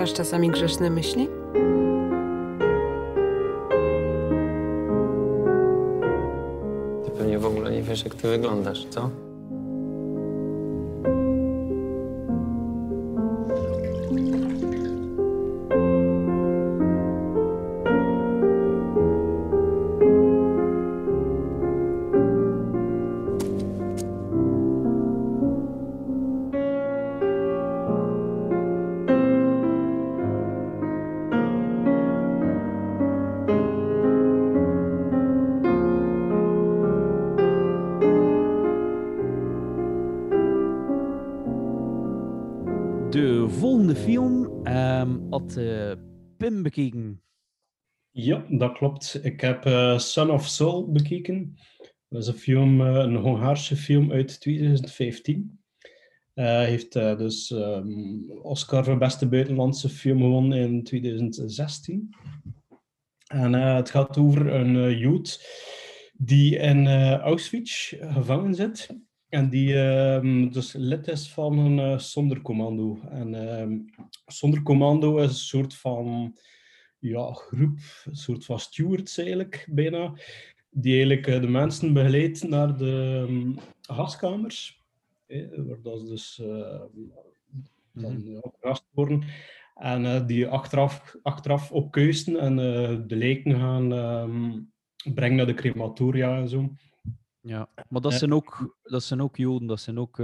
[0.00, 1.28] Miewasz czasami grzeszne myśli?
[7.04, 9.10] Ty pewnie w ogóle nie wiesz, jak ty wyglądasz, co?
[48.22, 49.18] Ja, dat klopt.
[49.22, 51.56] Ik heb eh, Son of Soul bekeken.
[52.08, 55.60] Dat is een film, eh, een Hongaarse film uit 2015.
[56.34, 62.14] Hij heeft eh, dus ehm, Oscar voor beste buitenlandse film gewonnen in 2016.
[63.26, 65.46] En het gaat over een Jood
[66.12, 68.88] die in Auschwitz gevangen zit.
[69.28, 73.00] En die ehm, dus lid is van een sondercommando.
[73.10, 73.78] En ehm,
[74.26, 76.34] sondercommando is een soort van
[77.00, 80.12] ja, groep, een soort van stewards eigenlijk, bijna.
[80.70, 84.84] Die eigenlijk eh, de mensen begeleidt naar de ehm, gaskamers.
[85.26, 86.42] eh, waar dat dus
[87.92, 89.24] dan ja, opgerast worden.
[89.74, 92.56] En eh, die achteraf, achteraf opkuisen en
[93.06, 94.60] de lijken gaan ehm,
[95.14, 96.72] brengen naar de crematoria en zo.
[97.40, 100.16] Ja, maar dat zijn ook, dat zijn ook Joden, dat zijn ook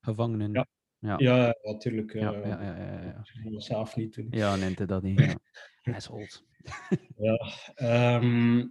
[0.00, 0.52] gevangenen.
[0.52, 0.66] Ja.
[1.02, 1.14] Ja.
[1.18, 2.12] Ja, natuurlijk.
[2.12, 4.26] Ja, ja, ja, ja, zelf niet doen.
[4.30, 5.20] Ja, neemt hij dat niet.
[5.82, 5.94] Ja.
[5.94, 6.44] Assholes.
[7.16, 8.66] Ja, ehm,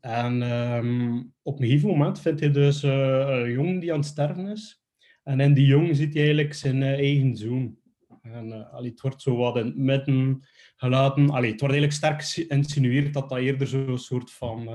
[0.00, 4.08] en ehm, op een gegeven moment vindt hij dus eh, een jongen die aan het
[4.08, 4.82] sterven is.
[5.22, 7.76] En in die jongen ziet hij eigenlijk zijn eh, eigen zoon.
[8.22, 10.44] En eh, allee, het wordt zo wat in het midden
[10.76, 11.30] gelaten.
[11.30, 14.68] Allee, het wordt eigenlijk sterk geïnsinueerd dat dat eerder zo'n soort van...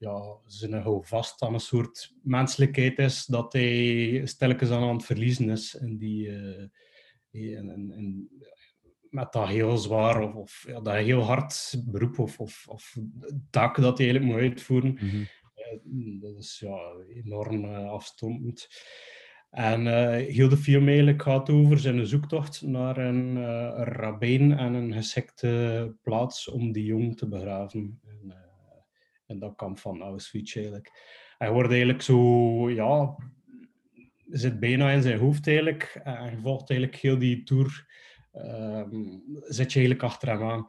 [0.00, 5.50] ja, zijn hou vast aan een soort menselijkheid is, dat hij stilletjes aan het verliezen
[5.50, 6.28] is in die...
[6.28, 6.64] eh,
[7.30, 8.28] in, in-
[9.10, 12.96] met dat heel zwaar of, of ja, dat heel hard beroep of, of, of
[13.50, 14.92] taak dat hij eigenlijk moet uitvoeren.
[14.94, 15.22] Mhm.
[15.54, 18.68] Eh, dat is ja, enorm afstompend.
[19.50, 19.86] En
[20.24, 25.94] heel de film eigenlijk gaat over zijn zoektocht naar een een rabbijn en een geschikte
[26.02, 28.00] plaats om die jong te begraven.
[29.30, 30.90] Eh, in dat kamp van Auschwitz eigenlijk.
[31.38, 33.16] Hij wordt eigenlijk zo, ja,
[34.30, 36.00] zit bijna in zijn hoofd eigenlijk.
[36.04, 37.86] En hij volgt eigenlijk heel die tour,
[38.32, 40.66] ehm, zit je eigenlijk achter hem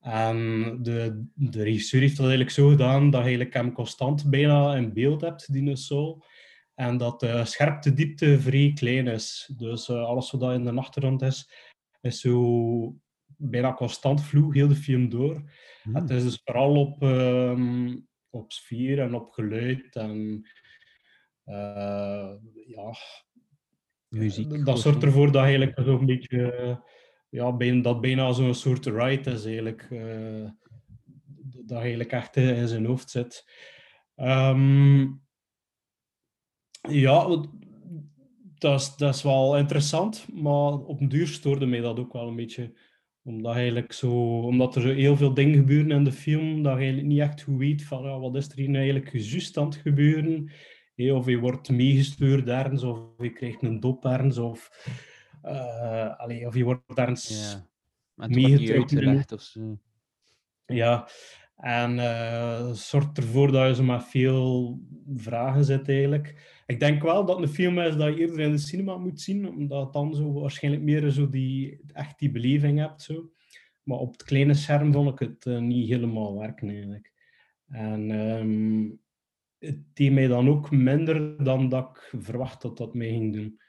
[0.00, 0.82] aan.
[0.82, 4.92] De, de regisseur heeft dat eigenlijk zo gedaan dat je eigenlijk hem constant bijna in
[4.92, 6.24] beeld hebt, die soul.
[6.74, 9.52] En dat de scherpte diepte vrij klein is.
[9.56, 11.50] Dus eh, alles wat in de achtergrond is,
[12.00, 12.94] is zo
[13.36, 15.42] bijna constant vloe, heel de film door.
[15.82, 15.94] Hmm.
[15.94, 17.96] Het is dus vooral op, ehm,
[18.30, 20.46] op sfeer en op geluid en
[21.44, 22.32] eh,
[22.66, 22.94] ja,
[24.08, 24.64] Muziek.
[24.64, 26.82] dat zorgt ervoor dat eigenlijk zo'n beetje,
[27.30, 29.86] ja, bijna, dat bijna zo'n soort ride is eigenlijk.
[29.90, 30.48] eh,
[31.70, 33.44] dat eigenlijk echt in zijn hoofd zit.
[34.14, 35.00] Ehm,
[36.80, 37.46] ja,
[38.58, 42.28] dat is, dat is wel interessant, maar op een duur stoorde mij dat ook wel
[42.28, 42.72] een beetje.
[43.30, 47.06] Omdat, eigenlijk zo, omdat er heel veel dingen gebeuren in de film, dat je eigenlijk
[47.06, 50.50] niet echt goed weet van ja, wat is er hier eigenlijk juist aan het gebeuren.
[50.96, 54.70] Of je wordt meegestuurd ergens, of je krijgt een dop ergens, of,
[56.16, 57.28] allee, of je wordt ergens
[58.14, 58.26] Ja.
[58.28, 59.78] Meegetrokken of zo.
[60.66, 61.08] ja,
[61.56, 64.78] en het zorgt ervoor dat je zo met veel
[65.14, 66.59] vragen zit eigenlijk.
[66.70, 69.20] Ik denk wel dat het een film is dat je eerder in de cinema moet
[69.20, 73.02] zien, omdat het dan zo waarschijnlijk meer zo die, echt die beleving hebt.
[73.02, 73.30] Zo.
[73.82, 77.12] Maar op het kleine scherm vond ik het eh, niet helemaal werken eigenlijk.
[77.68, 78.88] En ehm,
[79.58, 83.60] het deed mij dan ook minder dan dat ik verwacht dat dat mij ging doen.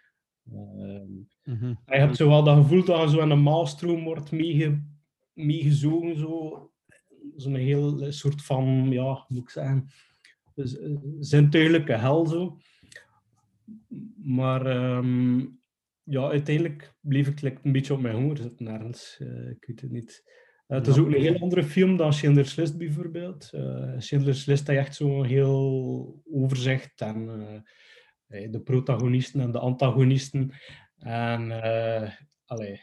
[0.52, 1.12] Ehm,
[1.44, 1.68] Mhm.
[1.68, 4.84] je hebt zo wel dat gevoel dat je zo in een maalstroom wordt meege,
[5.34, 6.18] meegezogen.
[6.18, 6.72] Zo.
[7.36, 9.88] Zo'n heel soort van, ja, hoe moet ik zeggen,
[10.56, 10.78] dus,
[11.20, 12.58] zintuigelijke hel zo.
[14.16, 15.40] Maar ehm,
[16.04, 19.18] ja, uiteindelijk bleef ik like, een beetje op mijn honger zitten ergens.
[19.20, 20.24] Eh, ik weet het niet.
[20.68, 23.50] Eh, het is ook een heel andere film dan Schindler's List bijvoorbeeld.
[23.54, 27.26] Eh Schindler's List heeft echt zo'n heel overzicht en
[28.28, 30.52] de protagonisten en de antagonisten.
[30.98, 31.52] En
[32.46, 32.82] allee,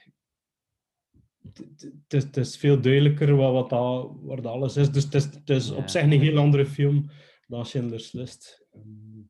[2.08, 4.90] het- is- veel duidelijker wat, wat dat, waar dat alles is.
[4.90, 7.10] Dus het is, het is op zich een heel andere film
[7.46, 8.66] dan Schindler's List.
[8.70, 9.22] Ehm,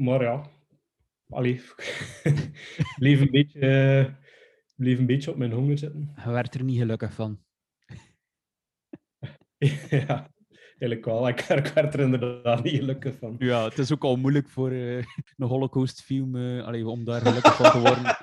[0.00, 0.42] maar ja,
[1.28, 1.60] allee,
[2.98, 4.04] bleef, een beetje, eh,
[4.76, 6.12] bleef een beetje op mijn honger zitten.
[6.24, 7.38] Je werd er niet gelukkig van.
[9.90, 10.30] ja,
[10.78, 11.28] eigenlijk wel.
[11.28, 13.36] Ik, ik werd er inderdaad niet gelukkig van.
[13.38, 14.96] Ja, het is ook al moeilijk voor eh,
[15.36, 18.16] een Holocaust-film eh, allee, om daar gelukkig van te worden.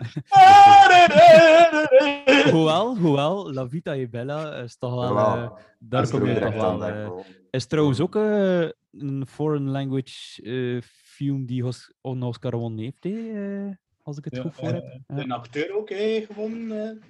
[2.51, 5.17] hoewel, hoewel, La Vita e Bella is toch wel...
[5.17, 6.85] Eh, daar kom er je toch wel...
[6.85, 7.09] eh,
[7.51, 10.81] is trouwens ook eh, een foreign language eh,
[11.17, 11.63] film die
[12.01, 14.83] een Oscar gewonnen heeft, hè, eh, als ik het Ja, goed voor eh, heb.
[15.07, 15.17] Ja.
[15.17, 17.01] Een acteur ook hè, gewonnen.
[17.01, 17.03] eh.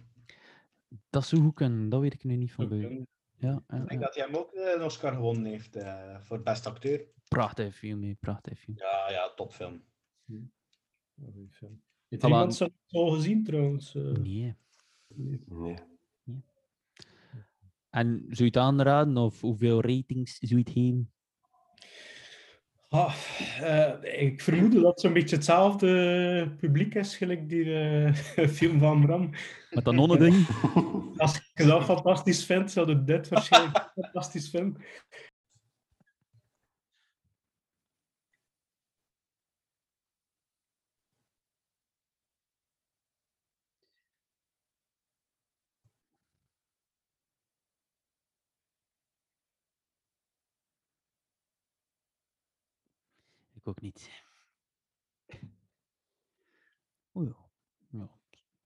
[1.10, 3.08] Dat zou goed kunnen, dat weet ik nu niet van buiten.
[3.40, 3.98] Ja, Ik denk ja.
[3.98, 7.08] dat hij hem ook eh, een Oscar gewonnen heeft eh, voor beste acteur.
[7.28, 8.78] Prachtige film, hè, prachtige film.
[8.78, 9.84] Ja, ja, topfilm.
[12.10, 12.26] Heeft Voilà.
[12.26, 13.96] iemand zo al gezien trouwens?
[13.96, 14.56] Eh, Nee.
[15.48, 15.76] Nee.
[17.90, 21.12] En zou je het aanraden of hoeveel ratings zou je het geven?
[22.90, 23.16] Ah,
[23.62, 29.06] eh, ik vermoed dat het zo'n beetje hetzelfde publiek is, gelijk die eh, film van
[29.06, 29.30] Bram.
[29.70, 30.48] Met dat nonnending?
[31.18, 34.84] Als je dat fantastisch vindt, zou je dit waarschijnlijk ook fantastisch vinden.
[53.68, 54.10] Ik ook niet.
[57.14, 57.36] Oeh,
[57.90, 58.10] ja.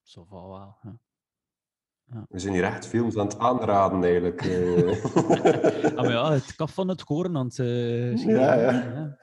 [0.01, 0.77] Zo va wel.
[0.83, 2.25] Ja.
[2.29, 4.41] We zijn hier echt films aan het aanraden, eigenlijk.
[4.41, 5.05] eh.
[5.97, 7.65] Ah, maar ja, het kaf van het horen aan het eh,
[8.17, 8.71] schrijven, Ja, ja.
[8.71, 9.17] ja.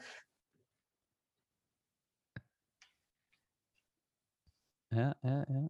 [4.88, 5.68] Ja, ja, ja.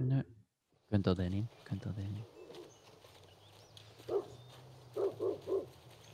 [0.00, 2.24] Nee, je kunt dat in, kunt dat in.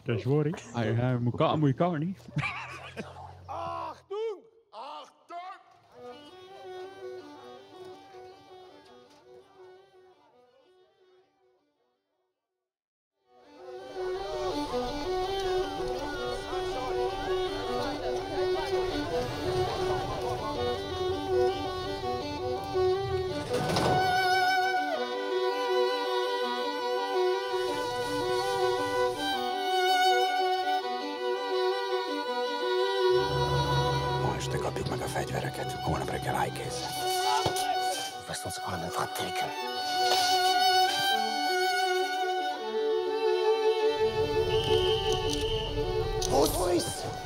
[0.03, 0.51] Dat is waar, hè.
[0.73, 2.19] Ah, ja, moet kan, moet je kan, niet.
[35.85, 36.53] holnap reggel állj
[38.29, 39.49] Lass uns allen verticken.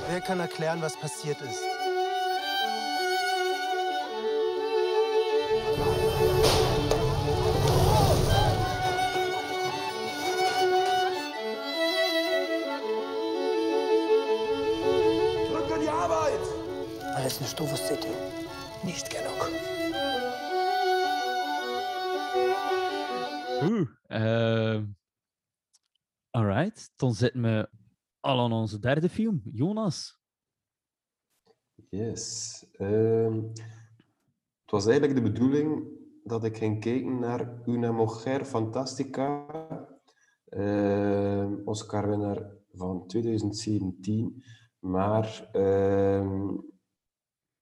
[0.09, 1.63] Wer kann erklären, was passiert ist?
[15.47, 16.41] Zurück an die Arbeit!
[17.15, 18.42] Alles eine Stufe City.
[18.85, 19.41] Nicht genug.
[23.63, 23.87] Oeh.
[24.09, 24.87] ehm,
[26.31, 27.69] alright, dan zitten we
[28.21, 29.41] al aan onze derde film.
[29.45, 30.21] Jonas.
[31.89, 32.67] Yes.
[32.73, 33.43] Ehm,
[34.63, 35.87] het was eigenlijk de bedoeling
[36.25, 39.47] dat ik ging kijken naar Una Mujer Fantastica,
[40.45, 44.45] ehm, Oscar-winnaar van 2017.
[44.79, 46.57] Maar ehm,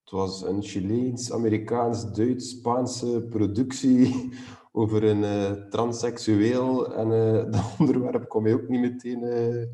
[0.00, 4.32] het was een Chileens, Amerikaans, Duits, Spaanse productie
[4.72, 6.94] over een eh, transseksueel.
[6.94, 9.22] En eh, dat onderwerp kon mij ook niet meteen...
[9.22, 9.66] eh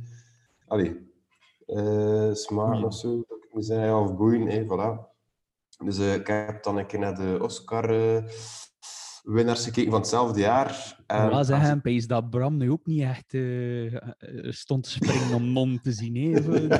[0.67, 1.15] allee,
[2.33, 5.15] smaken of zo, dat ik moet zeggen, ja, of boeien, voilà.
[5.85, 11.03] Dus ik heb dan een keer naar de Oscar-winnaars gekeken van hetzelfde jaar.
[11.07, 13.97] En als zeggen, Pees, dat Bram nu ook niet echt eh,
[14.51, 16.17] stond te springen om non te zien.
[16.17, 16.69] even.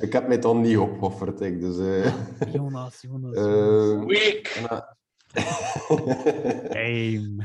[0.00, 1.78] Ik heb mij dan niet opgeofferd, ik, dus...
[1.78, 2.12] eh,
[2.54, 3.34] Jonas, Jonas.
[3.46, 4.84] ehm, en dan-
[6.72, 7.36] Aim.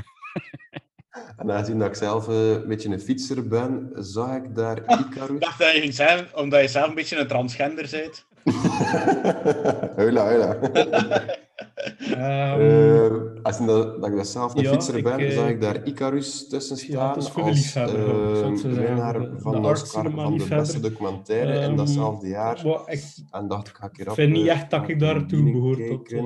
[1.37, 5.29] En aangezien dat ik zelf eh, een beetje een fietser ben, zag ik daar Icarus.
[5.35, 8.25] Ik dacht dat je ging zeggen, omdat je zelf een beetje een transgender bent.
[9.97, 10.55] Huila, huila.
[11.99, 15.49] Ehm, Eh, als dat, dat ik dat zelf een ja, fietser ik, ben, eh, zag
[15.49, 19.61] ik daar Icarus tussen staan Ja, dat is voor de liefhebber, ik eh, de- van
[19.61, 22.61] de Oscar van de beste documentaire in Ehm, datzelfde jaar.
[22.65, 25.75] maar ik en dacht, ga ik hier vind niet eh, echt dat ik daartoe behoor
[25.87, 26.19] tot eh,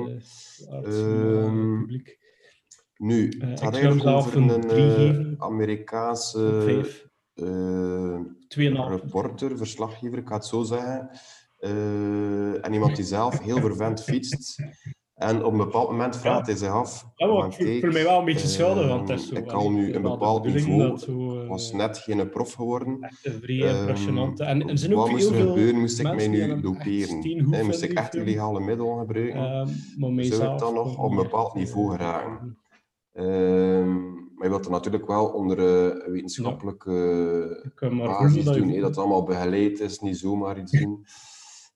[0.84, 2.18] Ehm, publiek.
[2.96, 4.70] Nu, Eh, het ik gaat hem eigenlijk over een een
[5.38, 5.44] eh.
[5.46, 6.80] Amerikaanse
[7.34, 8.16] eh,
[8.48, 8.90] Tweeënhalf.
[8.90, 11.10] reporter, verslaggever, ik ga het zo zeggen.
[11.62, 14.62] Eh, en iemand die zelf heel vervent fietst.
[15.14, 17.06] En op een bepaald moment vraagt hij zich af.
[17.14, 19.70] Ja, maar voor mij wel een beetje schuldig, want het is ehm, zo, Ik al
[19.70, 23.10] nu een bepaald niveau, dat zo, eh, was net geen prof geworden.
[23.22, 24.44] Een vrij Ehm, impressionante.
[24.44, 25.80] En zijn ook wat moest er gebeuren?
[25.80, 27.64] Moest ik mij nu echt doperen?
[27.66, 29.40] moest ik echt illegale middelen gebruiken?
[29.40, 32.58] Ehm, maar Zou ik dan nog op een bepaald echt, niveau eh, geraken?
[33.12, 38.72] Ehm, maar je wilt er natuurlijk wel onder eh, wetenschappelijke basis dat doen.
[38.72, 41.04] dat het allemaal begeleid is, niet zomaar iets doen.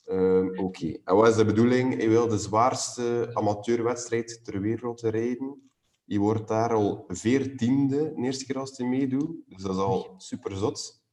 [0.07, 0.97] Ehm, Oké.
[1.05, 1.97] En wat is de bedoeling?
[1.97, 5.71] Hij wil de zwaarste amateurwedstrijd ter wereld rijden.
[6.05, 9.31] Je wordt daar al veertiende, de eerste keer als hij meedoet.
[9.47, 11.05] Dus dat is al super zot.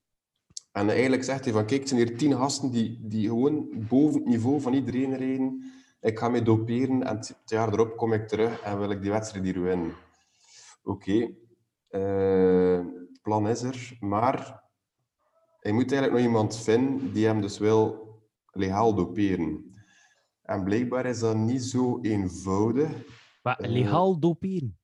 [0.72, 4.20] En eigenlijk zegt hij van, kijk, het zijn hier tien gasten die, die gewoon boven
[4.20, 5.64] het niveau van iedereen rijden.
[6.02, 9.12] Ik ga mij doperen en het jaar erop kom ik terug en wil ik die
[9.12, 9.94] wedstrijd hier winnen.
[10.84, 11.36] Oké,
[11.88, 14.64] eh, het plan is er, maar
[15.60, 18.04] hij moet eigenlijk nog iemand vinden die hem dus wil
[18.54, 19.72] legaal doperen.
[20.41, 22.89] En blijkbaar is dat niet zo eenvoudig.
[23.43, 24.78] Maar Eh, legaal doperen.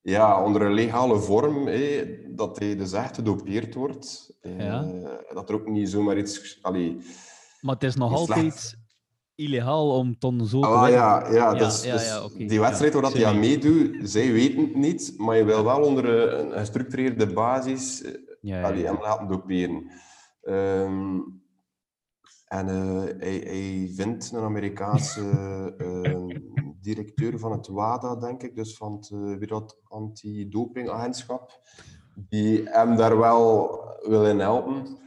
[0.00, 4.36] Ja, onder een legale vorm, hé, dat hij dus echt gedopeerd wordt.
[4.40, 4.84] Eh, Ja.
[5.34, 6.58] Dat er ook niet zomaar iets...
[6.62, 6.96] Allee,
[7.60, 8.76] Maar het is nog slecht- altijd
[9.34, 12.92] illegaal om dan zo te Ah, ja, ja, dus, ja, dus ja, oké, die wedstrijd
[12.92, 16.52] waar dat hij aan meedoet, zij weten het niet, maar je wil wel onder een,
[16.52, 18.04] gestructureerde basis
[18.40, 19.90] Ja, allee, hem laten doperen.
[20.42, 21.18] Ehm,
[22.52, 25.22] en eh, hij, hij vindt een Amerikaanse
[25.78, 26.36] eh,
[26.80, 31.60] directeur van het WADA, denk ik, dus van het eh, Wereld Antidopingagentschap,
[32.14, 34.98] die hem daar wel wil in helpen.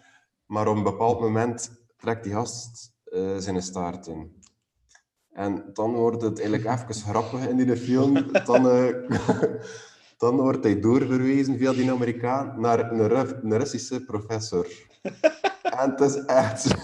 [0.45, 2.93] Maar op een bepaald moment trekt die gast
[3.37, 4.43] zijn staart in.
[5.29, 8.31] En dan wordt het eigenlijk even grappig in die film.
[8.45, 8.63] Dan,
[10.23, 14.67] dan wordt hij doorverwezen via die Amerikaan naar een Russische professor.
[15.79, 16.75] En het is echt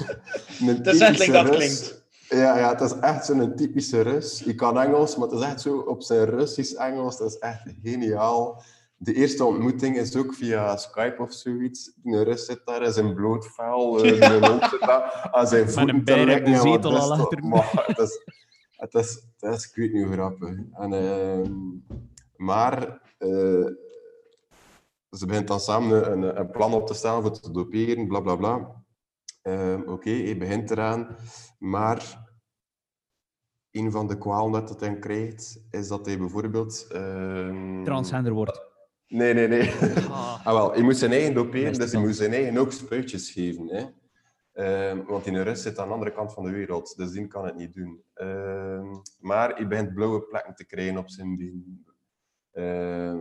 [0.59, 2.03] een typische dat klinkt.
[2.29, 4.41] Ja, ja, het is echt zo'n typische Rus.
[4.45, 7.17] Je kan Engels, maar het is echt zo op zijn Russisch Engels.
[7.17, 8.63] Dat is echt geniaal.
[8.97, 11.91] De eerste ontmoeting is ook via Skype of zoiets.
[12.03, 13.99] Een Rus zit daar in zijn bloot vuil.
[14.03, 16.63] eh, hond zit daar aan zijn Met voeten een te bijer op likken de en
[16.63, 17.45] wat zetel al achter.
[17.45, 18.23] Maar het is,
[18.75, 20.49] het is, het is, ik weet niet hoe grappig.
[20.71, 21.53] En, ehm,
[22.35, 23.65] maar eh,
[25.17, 28.35] ze begint dan samen een, een plan op te stellen voor te doperen, bla bla
[28.35, 28.83] bla.
[29.41, 31.15] Ehm, Oké, hij begint eraan,
[31.59, 32.29] maar
[33.71, 36.87] een van de kwalen dat hij krijgt, is dat hij bijvoorbeeld...
[36.89, 38.69] ehm, Transgender wordt.
[39.07, 39.71] Nee, nee, nee.
[40.09, 40.45] Ah.
[40.45, 43.67] Ah, wel, hij moet zijn eigen doperen, dus hij moet zijn eigen ook spuitjes geven.
[43.67, 43.85] Hè.
[44.53, 47.45] Ehm, want in Rus zit aan de andere kant van de wereld, dus die kan
[47.45, 48.03] het niet doen.
[48.13, 48.85] Ehm,
[49.19, 51.85] maar hij begint blauwe plekken te krijgen op zijn been.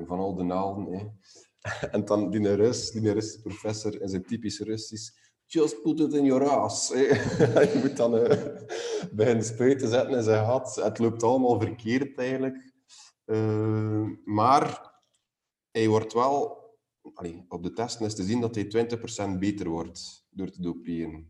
[0.07, 0.93] Van al de naalden.
[0.93, 1.07] Hè.
[1.94, 5.12] En dan die Rus, die Russische professor in zijn typisch Russisch.
[5.46, 6.88] Just put it in your ass.
[7.72, 8.56] je moet dan eh
[9.16, 10.74] beginnen spuiten zetten in zijn gat.
[10.74, 12.72] Het loopt allemaal verkeerd eigenlijk.
[13.24, 14.92] Ehm, maar
[15.70, 16.58] hij wordt wel,
[17.48, 21.28] op de testen is te zien dat hij 20% beter wordt door te doperen.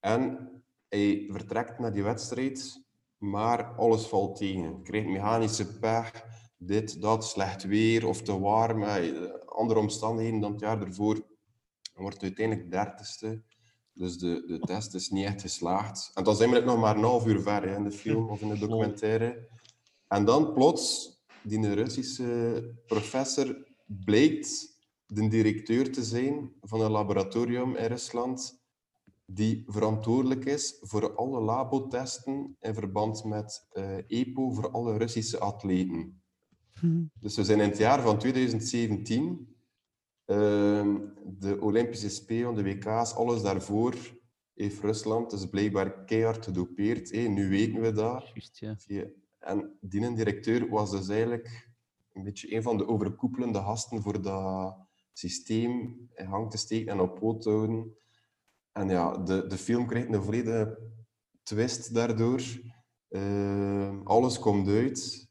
[0.00, 0.50] En
[0.88, 2.82] hij vertrekt naar die wedstrijd,
[3.16, 4.62] maar alles valt tegen.
[4.62, 6.24] Hij krijgt mechanische pech,
[6.58, 11.26] dit, dat, slecht weer of te warm, eh, andere omstandigheden dan het jaar ervoor.
[11.94, 13.42] Wordt uiteindelijk dertigste.
[13.92, 16.10] Dus de, de test is niet echt geslaagd.
[16.14, 18.28] En dan zijn we het nog maar een half uur ver hè, in de film
[18.28, 19.48] of in de documentaire.
[20.08, 27.86] En dan plots, die Russische professor blijkt de directeur te zijn van een laboratorium in
[27.86, 28.58] Rusland
[29.30, 36.17] die verantwoordelijk is voor alle labotesten in verband met eh, EPO voor alle Russische atleten.
[37.20, 39.56] Dus we zijn in het jaar van 2017.
[40.24, 43.94] Ehm, de Olympische Spelen, de WK's, alles daarvoor
[44.54, 47.10] heeft Rusland dus blijkbaar keihard gedopeerd.
[47.10, 47.20] hè.
[47.20, 48.32] Nu weten we dat.
[48.86, 49.06] Ja.
[49.38, 51.68] En die directeur was dus eigenlijk
[52.12, 54.76] een beetje een van de overkoepelende gasten voor dat
[55.12, 55.70] systeem
[56.14, 57.96] in gang te steken en op poot te houden.
[58.72, 60.78] En ja, de, de film krijgt een volledige
[61.42, 62.42] twist daardoor.
[63.08, 65.27] Ehm, alles komt uit.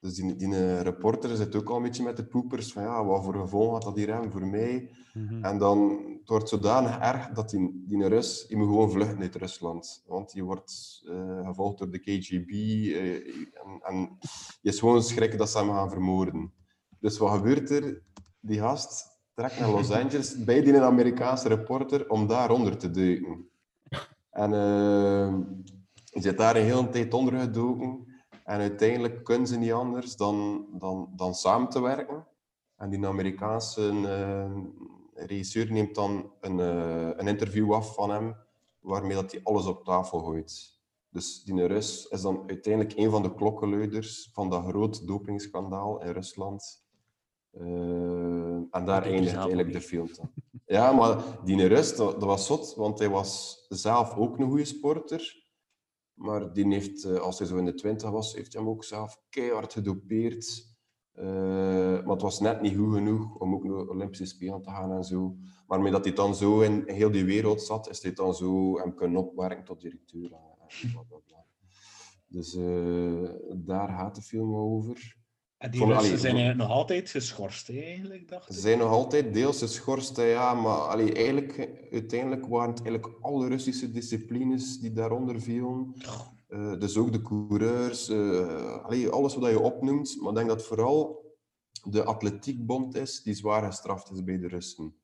[0.00, 3.24] Dus die, die reporter zit ook al een beetje met de poepers van ja, wat
[3.24, 4.90] voor gevolg had dat hier hebben voor mij?
[5.14, 5.44] Mhm.
[5.44, 9.34] En dan het wordt zodanig erg dat die, die Rus, die moet gewoon vluchten uit
[9.34, 10.02] Rusland.
[10.06, 13.14] Want die wordt eh, gevolgd door de KGB eh,
[13.62, 14.18] en, en
[14.60, 16.52] je is gewoon schrik dat ze hem gaan vermoorden.
[16.98, 18.02] Dus wat gebeurt er?
[18.40, 23.48] Die gast trekt naar Los Angeles bij die Amerikaanse reporter om daar onder te duiken.
[24.30, 25.34] En eh,
[26.04, 28.09] je zit daar een hele tijd onder gedoken.
[28.50, 32.26] En uiteindelijk kunnen ze niet anders dan, dan, dan samen te werken.
[32.76, 38.36] En die Amerikaanse eh, regisseur neemt dan een, eh, een interview af van hem,
[38.80, 40.80] waarmee dat hij alles op tafel gooit.
[41.10, 46.12] Dus die Rus is dan uiteindelijk een van de klokkenluiders van dat groot dopingschandaal in
[46.12, 46.84] Rusland.
[47.50, 47.64] Eh,
[48.70, 50.30] en daar eindigt eigenlijk de film dan.
[50.66, 54.64] Ja, maar die Rus, dat, dat was zot, want hij was zelf ook een goede
[54.64, 55.48] sporter.
[56.20, 58.84] Maar die heeft, eh, als hij zo in de twintig was, heeft hij hem ook
[58.84, 60.76] zelf keihard gedopeerd.
[61.12, 61.24] Eh,
[62.04, 64.92] maar het was net niet goed genoeg om ook naar de Olympische Spelen te gaan
[64.92, 65.36] en zo.
[65.66, 68.78] Maar met dat hij dan zo in heel die wereld zat, is hij dan zo
[68.78, 70.28] hem kunnen opwerken tot directeur.
[70.28, 71.44] Bla, bla, bla.
[72.26, 75.19] Dus eh, daar gaat de film over.
[75.60, 78.54] En die Russen allee, zijn nog altijd geschorst, eigenlijk, dacht ik.
[78.54, 83.48] ze zijn nog altijd deels geschorst, ja, maar allee, eigenlijk, uiteindelijk waren het eigenlijk alle
[83.48, 85.94] Russische disciplines die daaronder vielen.
[86.48, 88.10] Eh, dus ook de coureurs,
[88.82, 90.16] allee, alles wat je opnoemt.
[90.20, 91.30] Maar ik denk dat vooral
[91.84, 94.94] de atletiekbond is die zwaar gestraft is bij de Russen.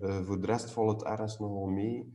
[0.00, 2.12] Eh, voor de rest valt het ergens nogal mee.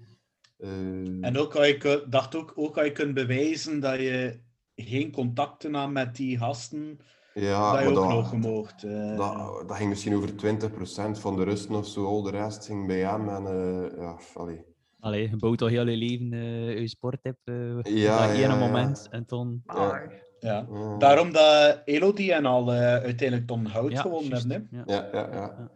[1.22, 4.40] En ook had ik eh, dacht ook, ook je kunt bewijzen dat je
[4.76, 7.00] geen contacten had met die gasten,
[7.34, 8.84] Ja, dat je ook dat- nog gemocht.
[8.84, 12.06] eh, dat, dat ging misschien over 20% van de Russen of zo.
[12.06, 13.30] Al de rest ging bij hem.
[13.30, 14.66] En, eh, ja, allee.
[15.00, 18.38] Allee, je bouwt al heel je leven eh je sport hebt eh op Ja, dat
[18.38, 18.60] ja, ene ja.
[18.60, 19.08] moment.
[19.12, 19.62] En dan...
[19.66, 20.02] Ja.
[20.40, 20.68] ja.
[20.72, 20.98] Ja.
[20.98, 24.68] Daarom dat Elodie en al eh, uiteindelijk Ton Hout Ja, gewonnen hebben.
[24.72, 24.78] Hè?
[24.78, 24.84] ja.
[24.86, 25.72] Ja, ja, ja.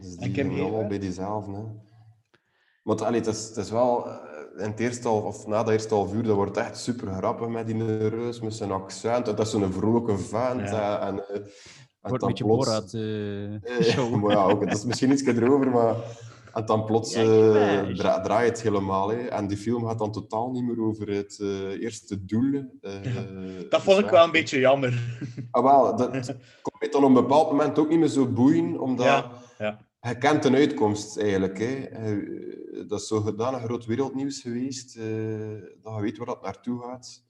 [0.00, 1.52] Dus En die Kim gingen allemaal Heer, bij diezelfde.
[1.52, 1.62] Hè.
[2.82, 4.06] Want allee, het, is, het is wel,
[4.58, 7.48] in het eerste half, of na de eerste half uur, dat wordt echt super grappig
[7.48, 9.26] met die reus, met zijn accent.
[9.26, 10.70] Dat is zo'n vrolijke vent.
[10.70, 11.00] Ja.
[11.06, 11.42] En, eh, en
[12.00, 14.14] Wordt dan een beetje plots- Borat eh, Eh, show.
[14.22, 15.94] maar ja, ook, het is misschien iets erover, maar...
[16.54, 19.08] En dan plots eh, dra- draait het helemaal.
[19.10, 19.16] Hè.
[19.16, 22.52] En die film gaat dan totaal niet meer over het eh, eerste doel.
[22.80, 22.92] eh,
[23.60, 24.10] Dat dus vond ik ja.
[24.10, 25.16] wel een beetje jammer.
[25.50, 26.10] Ah, wel, dat
[26.62, 29.78] kon mij dan op een bepaald moment ook niet meer zo boeien, omdat Ja, ja.
[30.08, 31.58] Je kent een uitkomst eigenlijk.
[31.58, 31.66] Hè.
[32.08, 35.04] Je- Dat is zo gedaan een groot wereldnieuws geweest, eh,
[35.82, 37.24] dat je weet waar dat naartoe gaat.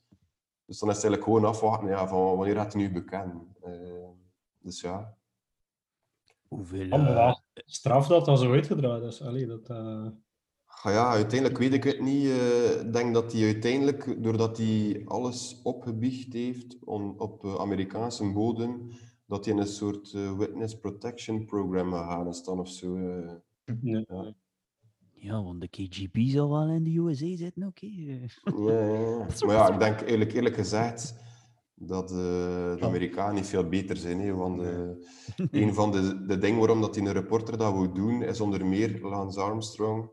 [0.66, 3.43] Dus dan is het eigenlijk gewoon afwachten ja, van wanneer gaat het nu bekend.
[3.62, 4.09] Eh,
[4.59, 5.16] dus ja.
[6.49, 6.89] Hoeveel...
[6.91, 9.22] Eh, wel straf dat dat zo uitgedraaid is.
[9.22, 10.07] Allee, dat, eh,
[10.85, 12.25] Ah ja, uiteindelijk weet ik het niet.
[12.27, 18.33] Eh, Ik denk dat hij uiteindelijk, doordat hij alles opgebiecht heeft on- op eh, Amerikaanse
[18.33, 18.91] bodem,
[19.27, 22.97] dat hij in een soort eh, witness protection program gegaan is dan of zo.
[22.97, 23.33] eh.
[23.81, 24.05] ja.
[24.09, 24.35] Ja.
[25.12, 27.87] Ja, want de KGB zal wel in de USA zitten, oké.
[27.87, 28.14] Ja,
[28.72, 29.27] ja, ja.
[29.47, 31.14] Maar ja, ik denk eerlijk, eerlijk gezegd
[31.75, 34.20] dat eh, de Amerikanen niet veel beter zijn.
[34.20, 34.91] Hè, want eh,
[35.51, 38.66] een van de, de dingen waarom dat hij een reporter dat wil doen, is onder
[38.66, 40.11] meer Lance Armstrong.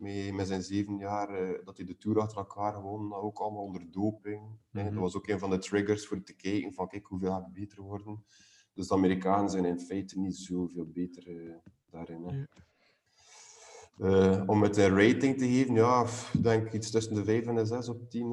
[0.00, 3.38] Met, met zijn zeven jaar, eh, dat hij de Tour achter elkaar gewonnen had, ook
[3.38, 4.42] allemaal onder doping.
[4.72, 4.82] hè.
[4.82, 4.92] Mhm.
[4.92, 7.52] Dat was ook een van de triggers voor te kijken van kijk, hoeveel gaat het
[7.52, 8.24] beter worden.
[8.74, 11.54] Dus de Amerikanen zijn in feite niet zoveel beter eh,
[11.90, 12.24] daarin.
[12.26, 12.44] Hè.
[13.98, 17.54] Eh, om het een rating te geven, ja, ik denk iets tussen de 5 en
[17.54, 18.32] de 6 op 10.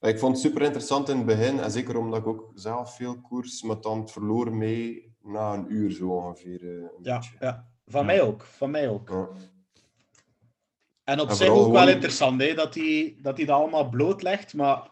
[0.00, 0.10] eh.
[0.10, 3.20] Ik vond het super interessant in het begin, en zeker omdat ik ook zelf veel
[3.20, 6.62] koers, maar dan het verloor mee na een uur zo ongeveer.
[6.62, 7.36] eh, een Ja, beetje.
[7.40, 8.42] ja, van mij ook.
[8.42, 9.08] Van mij ook.
[9.08, 9.28] Ja.
[11.06, 14.54] En op En zich ook wel interessant hè, dat hij dat hij dat allemaal blootlegt,
[14.54, 14.90] maar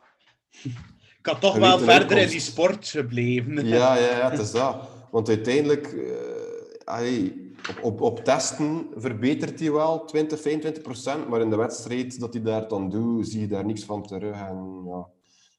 [1.19, 3.67] ik had toch wel verder in die sport gebleven.
[3.67, 4.89] Ja, ja, ja, het is dat.
[5.11, 11.41] Want uiteindelijk, eh, allee, op, op, op testen verbetert hij wel 20, 25 procent, maar
[11.41, 14.37] in de wedstrijd dat hij daar dan doet, zie je daar niks van terug.
[14.37, 15.09] En, ja.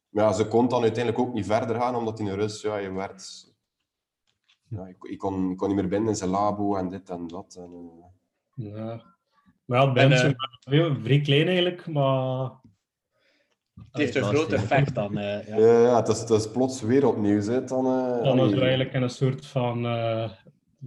[0.09, 2.77] Maar ja, ze kon dan uiteindelijk ook niet verder gaan, omdat in de rust, ja,
[2.77, 3.53] je werd...
[4.69, 7.27] Ja, ik, ik, kon, ik kon niet meer binnen in zijn labo en dit en
[7.27, 7.55] dat.
[7.55, 7.91] En,
[8.55, 9.14] eh, ja.
[9.65, 12.49] Maar ja, het begint En, zo eh, veel- vrij klein eigenlijk, maar...
[13.91, 15.17] Het heeft een groot effect dan.
[15.17, 15.57] eh, ja.
[15.57, 17.45] ja, ja, het, is, het is plots wereldnieuws.
[17.47, 18.53] Hè, dan, eh, Dan is allee.
[18.55, 20.29] er eigenlijk een soort van, eh,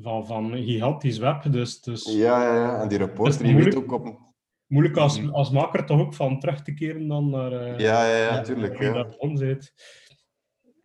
[0.01, 1.43] van, van gigantisch web.
[1.53, 4.18] Dus, dus Ja, ja, ja, en die Het reporter is die weet ook op...
[4.66, 7.53] moeilijk als, als maker toch ook van terug te keren dan naar...
[7.53, 8.79] eh, Ja, ja, ja, waar tuurlijk.
[8.79, 8.93] je Ja.
[8.93, 9.72] daar om zit.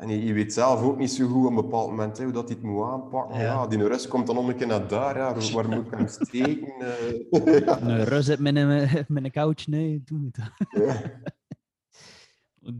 [0.03, 2.33] En je, je weet zelf ook niet zo goed op een bepaald moment hè, hoe
[2.33, 3.37] dat hij het moet aanpakken.
[3.37, 3.43] Ja.
[3.43, 3.67] Ja.
[3.67, 5.17] die rust komt dan om een keer naar daar.
[5.17, 5.51] Ja.
[5.53, 6.73] Waar moet ik hem steken?
[6.79, 7.59] eh?
[7.65, 7.81] ja.
[7.81, 10.51] Een rus zit met een, met een couch, nee, doe het.
[10.69, 11.21] Ja.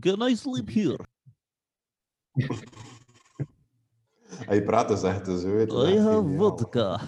[0.00, 1.06] Can I sleep here?
[4.26, 5.32] Hij praat dus echt zo.
[5.56, 6.36] Het is I echt have geniaal.
[6.56, 7.00] vodka.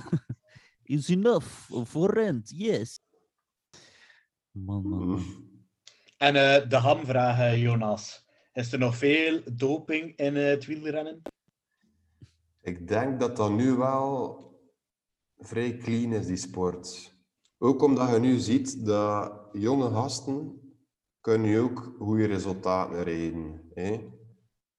[0.82, 1.46] Is enough
[1.86, 3.00] for rent, yes.
[4.50, 5.22] Man, man, man.
[6.16, 8.25] En eh, de hamvraag, Jonas.
[8.56, 11.22] Is er nog veel doping in eh, het wielrennen?
[12.62, 14.38] Ik denk dat dat nu wel
[15.38, 17.14] vrij clean is, die sport.
[17.58, 20.60] Ook omdat je nu ziet dat jonge gasten
[21.20, 23.70] kunnen nu ook goede resultaten rijden.
[23.74, 23.92] Hè?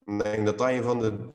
[0.06, 1.30] Ik denk dat dat een van de,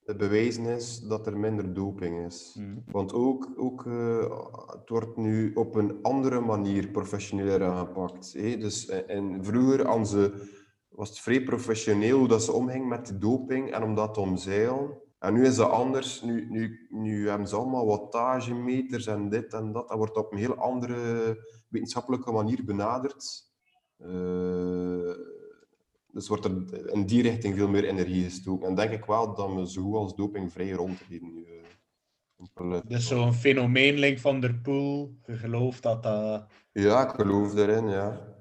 [0.00, 2.56] de bewijzen is dat er minder doping is.
[2.58, 2.78] Mhm.
[2.86, 8.32] Want ook, ook eh, het wordt nu op een andere manier professioneler aangepakt.
[8.32, 8.56] Hè?
[8.56, 10.54] Dus, en, en vroeger aan ze,
[10.96, 14.20] was het vrij professioneel hoe dat ze omging met de doping en om dat te
[14.20, 14.98] omzeilen.
[15.18, 16.22] En nu is dat anders.
[16.22, 19.88] Nu, nu, nu hebben ze allemaal wattagemeters en dit en dat.
[19.88, 20.98] Dat wordt op een heel andere
[21.68, 23.50] wetenschappelijke manier benaderd.
[23.96, 25.14] Eh,
[26.12, 28.68] dus wordt er in die richting veel meer energie gestoken.
[28.68, 31.44] En denk ik wel dat we zo goed als dopingvrij rondrijden nu.
[31.44, 32.88] eh, peloton.
[32.88, 35.18] Dus zo'n fenomeen, Link van der Poel.
[35.26, 36.46] Je gelooft dat dat...
[36.72, 38.35] Ja, ik geloof erin, ja.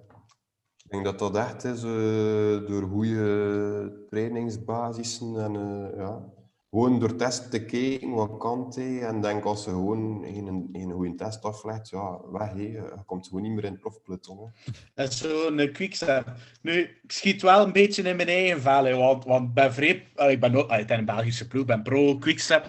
[0.86, 6.24] Ik denk dat dat echt is eh, door goede trainingsbasissen en eh, ja,
[6.70, 9.02] gewoon door testen te kijken, wat kan hij?
[9.02, 12.50] En denk als ze gewoon geen, geen goede test aflegt, ja, weg.
[12.50, 12.62] hè.
[12.62, 14.72] Je komt gewoon niet meer in het hè.
[14.94, 16.34] Dat is zo'n eh, quickstep.
[16.62, 19.74] Nu, ik schiet wel een beetje in mijn eigen vel, want, want ben
[20.16, 22.64] ah, Ik ben ook ben een Belgische ploeg, ben pro quickstep.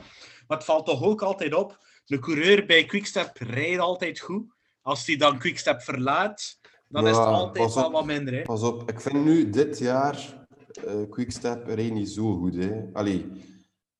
[0.46, 4.54] Maar het valt toch ook altijd op, de coureur bij quickstep rijdt altijd goed.
[4.82, 6.55] Als hij dan quickstep verlaat,
[6.88, 7.92] dan is het altijd wel op.
[7.92, 8.34] wat minder.
[8.34, 8.42] Hè.
[8.42, 10.46] Pas op, ik vind nu dit jaar
[10.84, 12.54] eh Quickstep rijdt niet zo goed.
[12.54, 12.84] Hè.
[12.92, 13.26] Allee,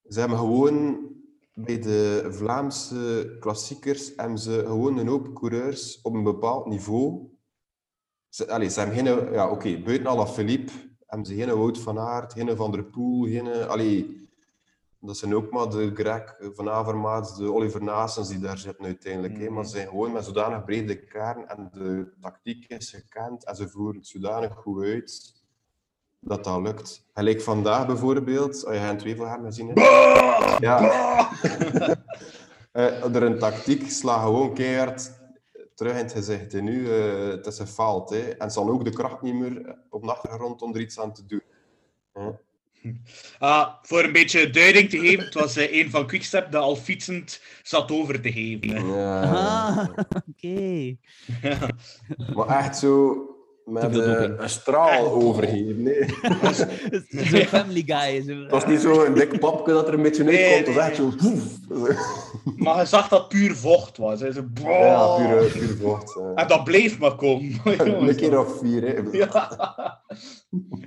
[0.09, 0.99] ze hebben gewoon
[1.55, 7.28] bij de Vlaamse klassiekers hebben ze gewoon een hoop coureurs op een bepaald niveau.
[8.28, 10.72] Ze, allee, ze hebben geen, ja, oké, buiten Alaphilippe
[11.07, 14.26] hebben ze geen Wout van Aert, geen Van der Poel, geen, allee,
[15.07, 19.39] dat zijn ook maar de Greg van Avermaat, de Oliver Naasens die daar zitten uiteindelijk.
[19.39, 19.51] hè.
[19.51, 23.69] Maar ze zijn gewoon met zodanig brede kern en de tactiek is gekend en ze
[23.69, 25.35] voeren het zodanig goed uit
[26.21, 27.07] dat dat lukt.
[27.15, 30.61] Gelijk vandaag bijvoorbeeld, als je van hem gezien hebt.
[30.61, 30.79] Ja.
[32.73, 35.11] Eh, er een tactiek, sla gewoon keihard
[35.75, 36.55] terug in het gezicht.
[36.55, 38.11] En nu, eh, het is een faalt.
[38.11, 38.21] Hè.
[38.21, 41.13] En ze hadden ook de kracht niet meer op de achtergrond om er iets aan
[41.13, 41.43] te doen.
[43.39, 46.76] Ah, voor een beetje duiding te geven, het was eh, een van Quickstep dat al
[46.76, 48.87] fietsend zat over te geven.
[48.87, 49.22] Ja.
[49.22, 49.89] Ah,
[50.30, 50.97] oké.
[52.34, 53.26] Maar echt zo
[53.67, 55.83] met eh, een straal overgeven.
[55.83, 56.05] Nee.
[57.09, 58.23] Zo'n family guy.
[58.27, 58.41] Zo.
[58.43, 60.67] Het was niet zo'n dik papje dat er een beetje Nee, uitkomt.
[60.67, 61.12] Het was echt zo...
[61.17, 61.43] poef.
[62.57, 64.21] Maar je zag dat puur vocht was.
[64.21, 64.33] Hè.
[64.33, 66.17] Zo, Ja, puur, puur vocht.
[66.17, 66.23] eh.
[66.35, 67.61] En dat bleef maar komen.
[68.09, 68.83] Een keer of vier.
[68.83, 69.19] Hè.
[69.19, 70.01] Ja.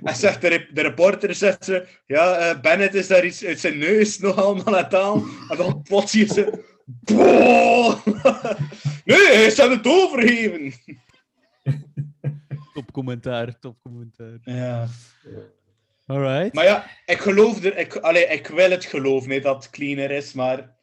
[0.02, 3.60] En zegt de, rep- de reporter, zegt ze, ja, eh, Bennett is daar iets uit
[3.60, 5.22] zijn neus nog allemaal aan het halen.
[5.48, 6.62] En dan plots zie je ze...
[7.14, 7.96] Boah!
[9.04, 10.72] Nee, hij is aan het overgeven.
[13.04, 14.38] Commentaar, top commentaar.
[14.42, 14.86] Ja.
[16.06, 16.54] Alright.
[16.54, 17.76] Maar ja, ik geloof er...
[17.78, 20.76] Ik, allee, ik wil het geloven hè, dat het cleaner is, maar...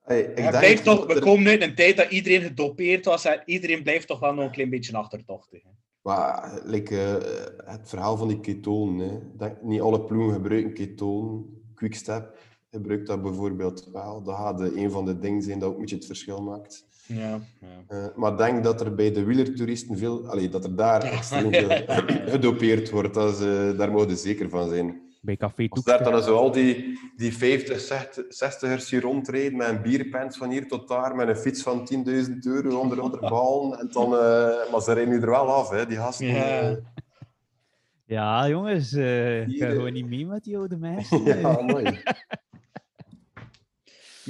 [0.00, 3.24] Hey, ik blijft toch, dat we er- komen uit een tijd dat iedereen gedopeerd was
[3.24, 5.62] en iedereen blijft toch wel nog een klein beetje achterdochtig.
[5.62, 5.68] hè.
[6.02, 9.32] Maar like, eh, het verhaal van die ketonen.
[9.36, 11.62] Denk, niet alle ploegen gebruiken ketonen.
[11.74, 12.38] Quickstep
[12.70, 14.22] gebruikt dat bijvoorbeeld wel.
[14.22, 16.86] Dat gaat een van de dingen zijn dat ook een beetje het verschil maakt.
[17.14, 17.40] Ja,
[17.88, 20.26] Eh, maar ik denk dat er bij de wielertoeristen veel...
[20.28, 21.68] Allee, dat er daar extreem veel
[22.34, 23.14] gedopeerd wordt.
[23.14, 25.00] Dat is, eh, daar mogen we zeker van zijn.
[25.22, 29.68] Bij Café Als daar dan zo al die, die 50, 60 60ers hier rondrijden met
[29.68, 33.78] een bierpens van hier tot daar, met een fiets van 10.000 euro onder onder ballen.
[33.78, 36.26] En dan, eh, maar ze rijden nu er wel af, hè, die gasten.
[36.26, 36.76] Ja.
[38.04, 38.92] Ja, jongens.
[38.92, 41.20] eh ik ga gewoon niet mee met die oude meisjes.
[41.40, 42.00] ja, mooi.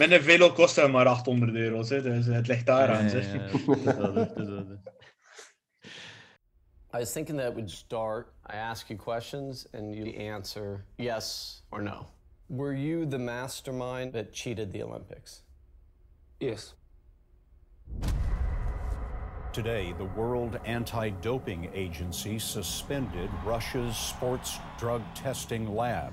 [0.00, 3.08] Met een velo kost hij maar 800 euro's, hè, dus het ligt daar aan.
[3.08, 3.40] Ja, ja, ja.
[3.40, 4.78] Het is wel zo, het is wel zo.
[6.94, 8.26] I was thinking that we'd start.
[8.52, 12.06] I ask you questions and you answer yes or no.
[12.46, 15.42] Were you the mastermind that cheated the Olympics?
[16.38, 16.74] Yes.
[19.52, 26.12] Today, the World Anti Doping Agency suspended Russia's sports drug testing lab.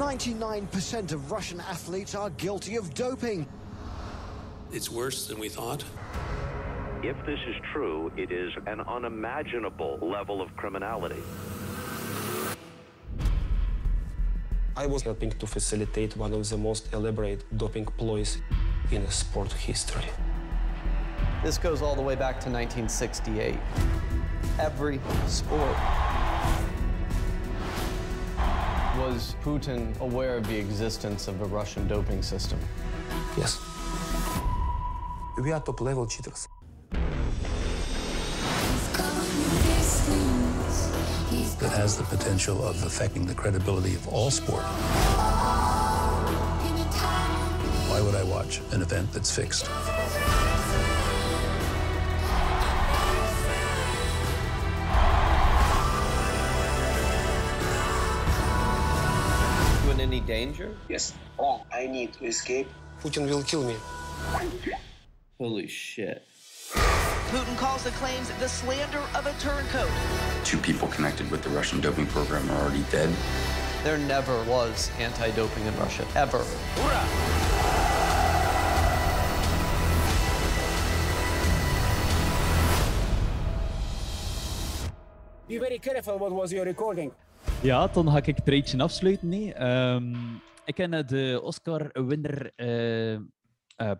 [0.00, 3.46] 99% of Russian athletes are guilty of doping.
[4.72, 5.84] It's worse than we thought.
[7.02, 11.22] If this is true, it is an unimaginable level of criminality.
[14.74, 18.38] I was helping to facilitate one of the most elaborate doping ploys
[18.90, 20.08] in sport history.
[21.44, 23.54] This goes all the way back to 1968.
[24.58, 25.76] Every sport.
[28.98, 32.58] Was Putin aware of the existence of a Russian doping system?
[33.36, 33.60] Yes.
[35.40, 36.48] We are top level cheaters.
[41.60, 44.64] That has the potential of affecting the credibility of all sport.
[47.88, 49.66] Why would I watch an event that's fixed?
[60.30, 60.70] Danger?
[60.88, 61.12] Yes.
[61.38, 62.68] All I need to escape.
[63.02, 63.74] Putin will kill me.
[65.38, 66.22] Holy shit.
[67.34, 69.90] Putin calls the claims the slander of a turncoat.
[70.44, 73.10] Two people connected with the Russian doping program are already dead.
[73.82, 76.44] There never was anti doping in Russia, ever.
[85.48, 87.10] Be very careful what was your recording.
[87.62, 89.28] Ja, dan ga ik het rijtje afsluiten.
[89.28, 89.54] Nee.
[89.54, 90.14] Ehm,
[90.64, 93.20] ik heb naar de Oscar-winner eh, eh,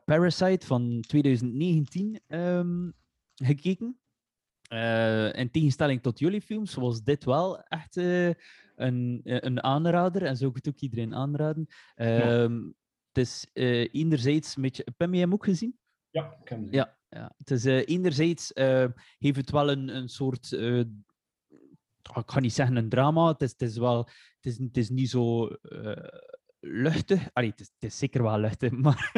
[0.05, 2.91] Parasite van 2019 ehm,
[3.35, 3.99] gekeken.
[4.69, 8.27] Eh, in tegenstelling tot jullie films was dit wel echt eh,
[8.77, 10.23] een, eh, een aanrader.
[10.23, 11.67] En zou ik het ook iedereen aanraden.
[11.95, 12.61] Ehm,
[13.13, 14.87] Het is eh, enerzijds een beetje...
[14.97, 15.79] Heb je hem ook gezien?
[16.11, 16.69] Ja, ik heb hem.
[16.73, 17.33] Ja, ja.
[17.37, 18.87] het is eh, enerzijds eh,
[19.19, 20.83] heeft het wel een, een soort, eh,
[22.03, 23.99] ik ga niet zeggen een drama, het is, wel,
[24.41, 26.19] het is, het is niet zo eh,
[26.61, 27.29] luchtig.
[27.33, 29.13] Allee, het, is, zeker wel luchtig, maar,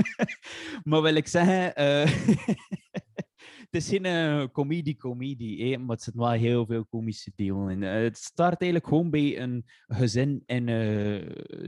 [0.82, 2.04] maar wil ik zeggen, eh,
[3.70, 7.82] het is geen eh, comedie-comedie, hè, maar het zitten wel heel veel komische delen in.
[7.82, 10.68] Het start eigenlijk gewoon bij een gezin in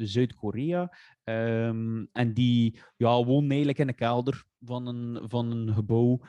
[0.07, 0.97] Zuid-Korea.
[1.25, 6.21] Ehm, en die ja, wonen eigenlijk in de kelder van een, van een gebouw.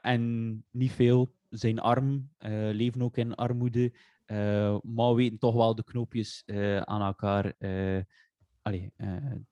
[0.00, 3.92] en niet veel, zijn arm, eh, leven ook in armoede.
[4.26, 7.54] eh, maar weten toch wel de knoopjes eh, aan elkaar
[8.62, 8.92] allee,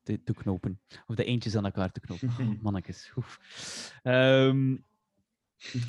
[0.03, 0.81] te, te knopen.
[1.07, 2.31] Of de eentjes aan elkaar te knopen.
[2.41, 3.13] Oh, mannetjes.
[4.03, 4.77] Ehm,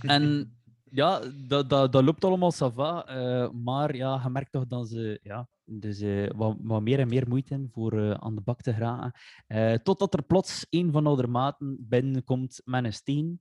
[0.01, 0.53] en
[0.91, 4.89] ja, dat, dat, dat loopt allemaal ça va, eh, maar ja, je merkt toch dat
[4.89, 8.61] ze ja, dus, eh, wat, wat meer en meer moeite voor eh, aan de bak
[8.61, 9.11] te geraken.
[9.47, 13.39] Eh, totdat er plots een van de maten binnenkomt met een steen.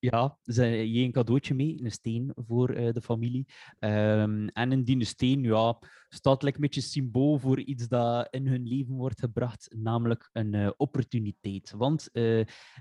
[0.00, 3.46] Ja, ze je een cadeautje mee, een steen voor de familie.
[3.78, 5.78] Ehm, en in die steen ja,
[6.08, 11.72] staat een beetje symbool voor iets dat in hun leven wordt gebracht, namelijk een opportuniteit.
[11.76, 12.08] Want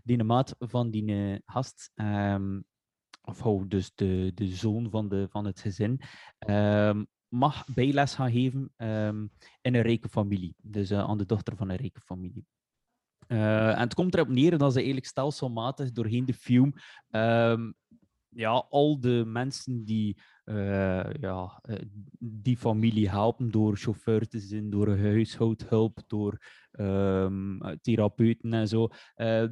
[0.03, 2.59] die maat van die gast, ehm,
[3.24, 6.01] of hou dus de, de zoon van, de, van het gezin,
[6.39, 7.03] ehm,
[7.34, 9.27] mag bijles gaan geven ehm,
[9.61, 10.55] in een rijke familie.
[10.61, 12.45] Dus eh, aan de dochter van een rijke familie.
[13.27, 16.73] Eh, en het komt erop neer dat ze eigenlijk stelselmatig doorheen de film
[17.09, 17.71] ehm,
[18.29, 21.61] ja, al de mensen die eh, ja,
[22.19, 26.38] die familie helpen door chauffeur te zijn, door huishoudhulp, door
[26.71, 28.88] ehm, eh, therapeuten en zo,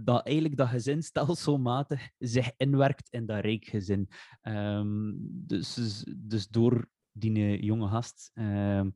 [0.03, 4.09] dat eigenlijk dat gezin stelselmatig zich inwerkt in dat rijk gezin.
[4.41, 5.11] Ehm,
[5.47, 8.89] dus, dus door die jonge gast ehm,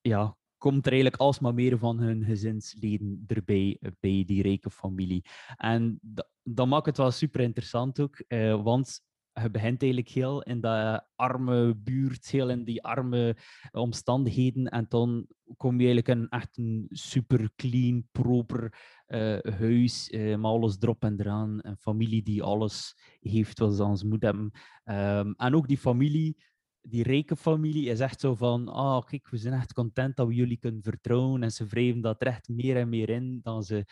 [0.00, 5.24] ja, komt er eigenlijk alsmaar meer van hun gezinsleden erbij, bij die rijke familie.
[5.56, 6.00] En
[6.42, 9.00] dat, maakt het wel super interessant ook, eh, want
[9.32, 13.36] je begint eigenlijk heel in dat arme buurt, heel in die arme
[13.70, 14.66] omstandigheden.
[14.66, 15.26] En dan
[15.56, 21.04] kom je eigenlijk in echt een super clean, proper eh, huis, eh, met alles erop
[21.04, 21.58] en eraan.
[21.62, 24.50] Een familie die alles heeft wat ze aan ze moet hebben.
[24.84, 26.36] Ehm, en ook die familie,
[26.82, 30.34] die rijke familie, is echt zo van, ah, kijk, we zijn echt content dat we
[30.34, 31.42] jullie kunnen vertrouwen.
[31.42, 33.84] En ze wrijven dat er echt meer en meer in, dan ze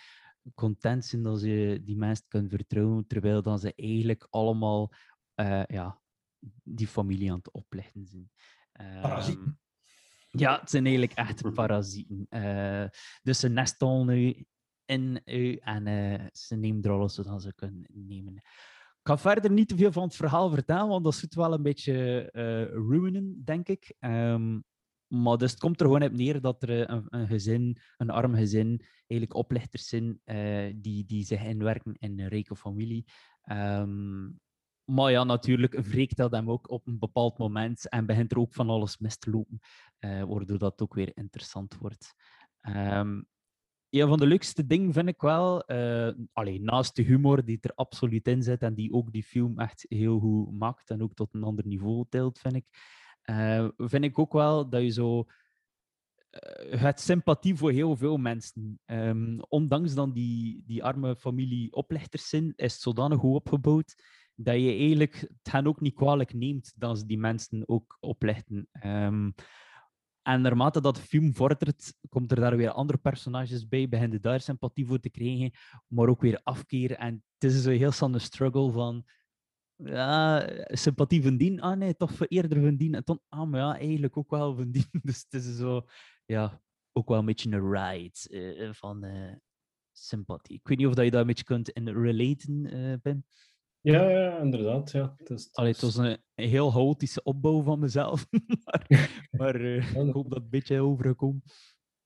[0.55, 4.93] content zijn dat ze die mensen kunnen vertrouwen, terwijl dan ze eigenlijk allemaal
[5.35, 6.01] eh, ja,
[6.63, 8.31] die familie aan het oplichten zijn.
[9.01, 9.45] Parasieten.
[9.45, 12.27] Ehm, ja, het zijn eigenlijk echt parasieten.
[12.29, 12.85] Eh,
[13.23, 14.47] dus ze nestelen nu
[14.85, 18.43] in u en eh, ze nemen er alles zodat ze kunnen nemen.
[19.09, 22.31] Ga verder niet te veel van het verhaal vertellen, want dat zit wel een beetje
[22.31, 23.95] eh, ruinen, denk ik.
[23.99, 24.61] Ehm,
[25.07, 28.35] maar dus het komt er gewoon op neer dat er eh, een, gezin, een arm
[28.35, 33.05] gezin, eigenlijk oplichters zijn eh, die, die zich inwerken in een rijke familie.
[33.43, 34.31] Ehm,
[34.85, 38.55] maar ja, natuurlijk wreekt dat hem ook op een bepaald moment en begint er ook
[38.55, 39.61] van alles mis te lopen,
[40.29, 42.15] waardoor dat ook weer interessant wordt.
[42.61, 43.21] Ehm,
[43.91, 47.75] een van de leukste dingen vind ik wel, eh allee, naast de humor die er
[47.75, 51.35] absoluut in zit en die ook die film echt heel goed maakt en ook tot
[51.35, 52.65] een ander niveau tilt, vind ik,
[53.23, 55.27] eh, vind ik ook wel dat je zo
[56.71, 58.81] je hebt sympathie voor heel veel mensen.
[58.85, 63.95] Ehm, ondanks dan die, die arme familie oplichters zijn, is het zodanig goed opgebouwd
[64.35, 68.69] dat je eigenlijk het hen ook niet kwalijk neemt dat ze die mensen ook oplichten.
[68.73, 69.31] Ehm,
[70.29, 74.41] en naarmate dat film vordert, komt er daar weer andere personages bij, begin je daar
[74.41, 75.51] sympathie voor te krijgen,
[75.87, 76.93] maar ook weer afkeer.
[76.93, 79.05] En het is zo heel een struggle van
[79.77, 81.61] ja, sympathie van dien.
[81.61, 82.95] Ah nee, toch eerder van dien.
[82.95, 84.89] En dan, ah, maar ja, eigenlijk ook wel van dien.
[85.03, 85.87] Dus het is zo,
[86.27, 86.61] ja,
[86.93, 89.35] ook wel een beetje een ride eh, van eh,
[89.93, 90.57] sympathie.
[90.57, 93.27] Ik weet niet of dat je daar een beetje kunt in relaten, eh Ben.
[93.93, 94.91] Ja, ja, inderdaad.
[94.91, 95.15] Ja.
[95.19, 98.27] Het is, Allee, het was een, heel chaotische opbouw van mezelf.
[98.65, 98.87] maar
[99.31, 101.43] maar eh, ik hoop dat het een beetje overgekomen.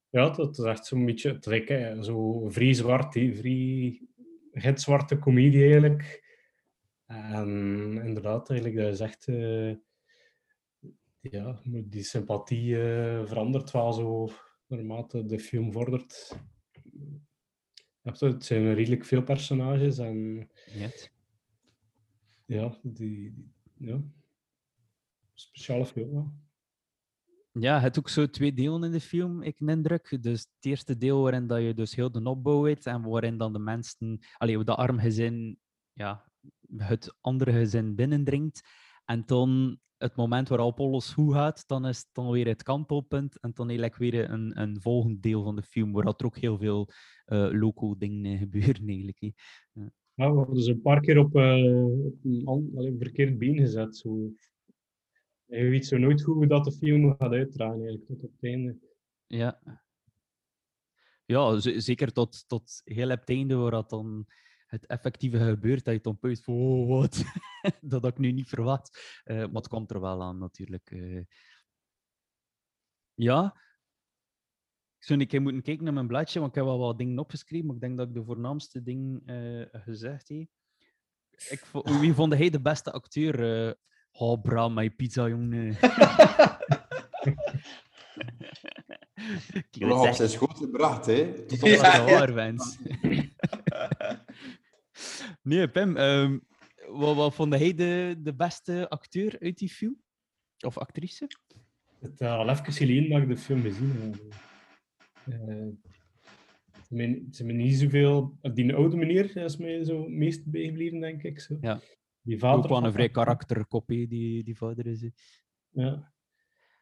[0.09, 2.03] Ja, dat is echt zo'n beetje het trek, hè.
[2.03, 4.01] Zo vrij zwart, vrij
[4.51, 6.21] gitzwarte comedie eigenlijk.
[7.05, 7.49] En
[8.03, 9.27] inderdaad, eigenlijk, dat is echt...
[9.27, 9.75] eh,
[11.19, 14.29] ja, die sympathie eh, verandert wel zo
[14.67, 16.37] naarmate de film vordert.
[18.01, 21.12] Het het zijn redelijk veel personages en Yes.
[22.45, 24.01] Ja, die, ja,
[25.33, 26.41] speciale film.
[27.51, 27.79] ja.
[27.79, 30.17] Het ook zo twee delen in de film, ik de indruk.
[30.23, 33.53] Dus het eerste deel waarin dat je dus heel de opbouw weet en waarin dan
[33.53, 35.59] de mensen, allee, de arm gezin
[35.93, 36.31] ja,
[36.77, 38.61] het andere gezin binnendringt.
[39.05, 43.39] En dan het moment waar Apollos goed gaat, dan is het dan weer het kantelpunt.
[43.39, 46.57] En dan eigenlijk weer een, een volgend deel van de film, waar er ook heel
[46.57, 46.89] veel
[47.25, 49.33] eh loco dingen gebeuren eigenlijk.
[50.15, 51.85] Ja, we hebben dus een paar keer op, eh,
[52.45, 53.97] op een, verkeerd been gezet.
[53.97, 54.31] Zo.
[55.45, 58.77] Je weet zo nooit hoe dat de film gaat uitdraaien, eigenlijk, tot op het einde.
[59.27, 59.81] Ja.
[61.25, 64.25] Ja, zeker tot, tot heel op het einde, waar dat dan
[64.65, 67.23] het effectieve gebeurt, dat je dan puist van, oh, wat?
[67.81, 69.21] dat had ik nu niet verwacht.
[69.23, 70.91] Eh, maar het komt er wel aan, natuurlijk.
[70.91, 71.23] eh.
[73.13, 73.61] Ja.
[75.03, 77.19] Ik zou een keer moeten kijken naar mijn bladje, want ik heb wel wat dingen
[77.19, 80.47] opgeschreven, maar ik denk dat ik de voornaamste dingen eh, gezegd heb.
[81.49, 81.63] Ik,
[82.01, 83.67] wie vond hij de beste acteur?
[83.67, 83.73] eh
[84.11, 85.73] oh, Bram, mijn pizza, jongen.
[89.71, 91.45] Zeggen- zijn schoot gebracht, hè?
[91.45, 92.77] Tot op ja, waar, wens.
[95.41, 96.39] nee, Pim, ehm,
[96.87, 100.01] wat, wat vond hij de, de beste acteur uit die film?
[100.65, 101.27] Of actrice?
[101.99, 104.51] Het is al even geleden dat ik de film gezien heb.
[105.25, 105.67] Eh,
[106.71, 108.37] het is me- me niet zoveel...
[108.53, 111.39] Die oude meneer is mij zo meest bijgebleven, denk ik.
[111.39, 111.57] Zo.
[111.61, 111.79] Ja.
[112.21, 115.01] Die vader Ook wel een vrij karakterkopie, die, die vader is.
[115.69, 115.89] Ja.
[115.89, 116.11] Dat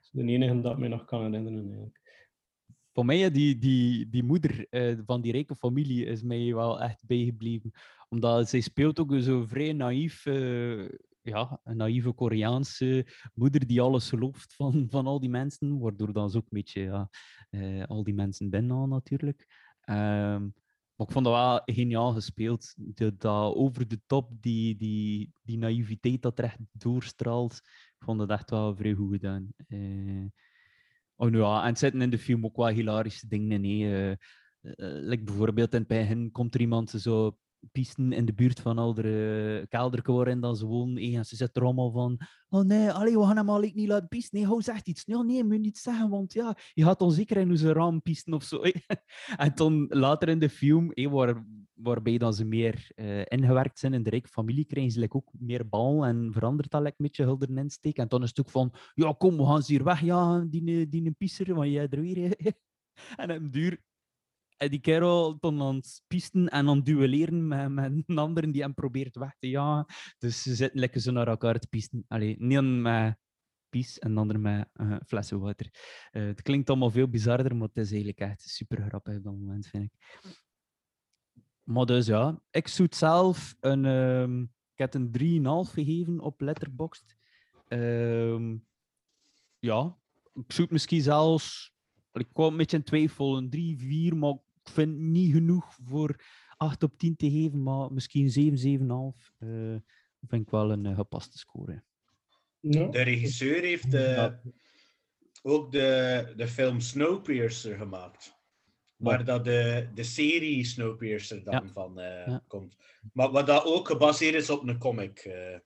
[0.01, 1.99] is de enige dat mij nog kan herinneren, eigenlijk.
[2.93, 7.05] Voor mij, die, die, die moeder eh, van die rijke familie is mij wel echt
[7.05, 7.71] bijgebleven.
[8.09, 10.85] Omdat zij speelt ook zo vrij naïef, eh,
[11.21, 15.79] ja, een naïeve Koreaanse moeder die alles gelooft van, van al die mensen.
[15.79, 17.09] Waardoor dan ze ook een beetje ja,
[17.49, 19.45] eh, al die mensen binnen natuurlijk.
[19.81, 20.41] Ehm,
[20.95, 22.73] maar ik vond dat wel geniaal gespeeld.
[22.75, 27.53] De, dat over de top, die, die, die naïviteit dat er echt doorstraalt.
[27.97, 29.53] Ik vond dat echt wel vrij goed gedaan.
[29.67, 30.25] Eh,
[31.21, 33.85] Oh, nou ja, en het zitten in de film ook wel hilarische dingen in.
[33.85, 34.11] hè.
[34.11, 34.17] Eh,
[34.77, 37.37] like bijvoorbeeld in het begin komt er iemand zo
[37.71, 41.13] pisten in de buurt van al de kelderken waarin dan ze wonen.
[41.13, 42.17] En ze zitten er allemaal van,
[42.49, 44.37] oh nee, allee, we gaan hem al niet laten pisten.
[44.37, 45.05] Nee, hou zegt iets.
[45.05, 48.43] Nee, nee, moet niet zeggen, want ja, je gaat onzeker in onze raam pisten of
[48.43, 48.61] zo.
[49.37, 53.93] en dan later in de film, hè, waar, waarbij dan ze meer eh, ingewerkt zijn
[53.93, 57.23] in de rijke familie, krijgen ze like, ook meer bal en verandert dat een beetje
[57.23, 57.97] hulder insteek.
[57.97, 61.05] En dan is het ook van, ja kom, we gaan ze hier wegjagen, die, die
[61.05, 62.35] een pisser, want jij er weer.
[63.15, 63.90] en op duur en
[64.69, 68.73] die kerel dan aan het pisten en aan duelleren met, met een ander die hem
[68.73, 69.85] probeert weg te jagen.
[70.17, 72.05] Dus ze zitten lekker zo naar elkaar te pisten.
[72.07, 73.17] Allee, niet met
[73.69, 75.69] pies en de ander met eh, flessen water.
[76.11, 79.33] Eh, het klinkt allemaal veel bizarder, maar het is eigenlijk echt super grappig op dat
[79.33, 79.99] moment, vind ik.
[81.63, 83.85] Maar dus ja, ik zoet zelf een...
[83.85, 84.41] ehm,
[84.73, 85.11] ik heb een
[85.67, 87.15] 3,5 gegeven op Letterboxd.
[87.67, 88.57] Ehm,
[89.59, 89.97] ja,
[90.33, 91.73] ik zoek misschien zelfs...
[92.11, 95.77] Ik kwam een beetje in twijfel, een 3, 4, maar ik vind het niet genoeg
[95.83, 96.15] voor
[96.57, 98.79] 8 op 10 te geven, maar misschien 7,
[99.17, 99.31] 7,5.
[99.39, 99.75] eh
[100.27, 101.83] vind ik wel een eh, gepaste score.
[102.59, 104.27] De regisseur heeft eh,
[105.41, 108.39] ook de, de film Snowpiercer gemaakt.
[108.95, 111.71] Waar dat de, de serie Snowpiercer dan Ja.
[111.71, 112.43] van eh, Ja.
[112.47, 112.75] komt.
[113.13, 115.19] Maar wat dat ook gebaseerd is op een comic.
[115.19, 115.59] eh.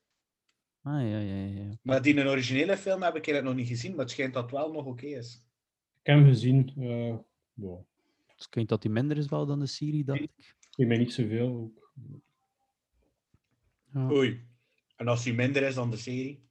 [0.81, 1.77] Ah, ja, ja, ja, ja.
[1.81, 4.51] Maar die een originele film heb ik nog niet gezien, maar het schijnt dat het
[4.51, 5.45] wel nog oké is.
[6.01, 6.73] Ik heb hem gezien.
[6.77, 7.17] eh
[7.53, 7.85] ja.
[8.35, 10.55] Dus ik dat hij minder is wel dan de serie, dacht ik.
[10.75, 11.47] Ik mij niet zoveel.
[11.47, 11.91] Ook.
[13.93, 14.11] Ja.
[14.11, 14.47] Oei.
[14.95, 16.49] En als die minder is dan de serie?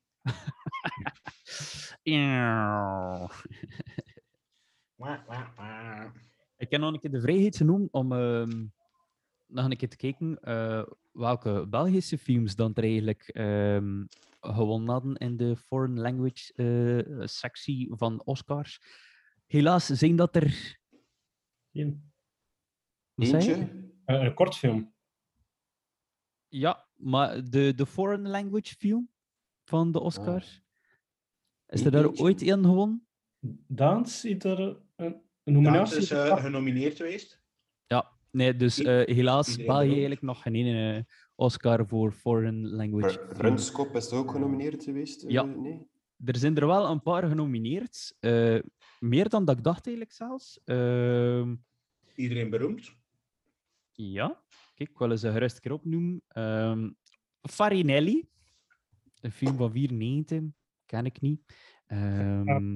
[2.02, 3.30] Ja.
[6.56, 8.66] Ik heb nog een keer de vrijheid genomen om ehm,
[9.46, 10.82] nog een keer te kijken eh,
[11.12, 14.04] welke Belgische films dan er eigenlijk ehm,
[14.40, 18.80] gewonnen hadden in de foreign language eh, sectie van Oscars.
[19.46, 20.78] Helaas zijn dat er...
[21.74, 21.98] Je?
[23.14, 23.68] Eentje?
[24.04, 24.92] Eh, een kortfilm.
[26.48, 29.08] Ja, maar de, de foreign language film
[29.64, 30.62] van de Oscars.
[31.66, 32.22] Is er daar eentje?
[32.22, 33.06] ooit één gewonnen?
[33.66, 36.40] Daans heeft er een, een Daans nominatie is eh, gepakt.
[36.40, 37.40] genomineerd geweest.
[37.86, 39.90] Ja, nee, dus eh, helaas België beroemd.
[39.90, 41.02] eigenlijk nog geen ene eh,
[41.34, 43.18] Oscar voor foreign language.
[43.18, 43.34] Film.
[43.36, 45.24] Frunskop is ook genomineerd geweest?
[45.28, 45.42] Ja.
[45.42, 45.88] nee?
[46.24, 48.16] Er zijn er wel een paar genomineerd.
[49.04, 50.60] Meer dan dat ik dacht eigenlijk zelfs.
[50.64, 51.54] Ehm,
[52.14, 52.96] Iedereen beroemd.
[53.92, 54.42] ja,
[54.74, 56.22] kijk, ik wil eens een gerust keer opnoemen.
[56.28, 56.90] Ehm
[57.50, 58.28] Farinelli,
[59.20, 60.40] een film van 94,
[60.86, 61.40] ken ik niet.
[61.86, 62.74] Ehm,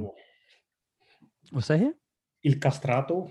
[1.50, 1.96] wat zeg je?
[2.40, 3.30] Il Castrato.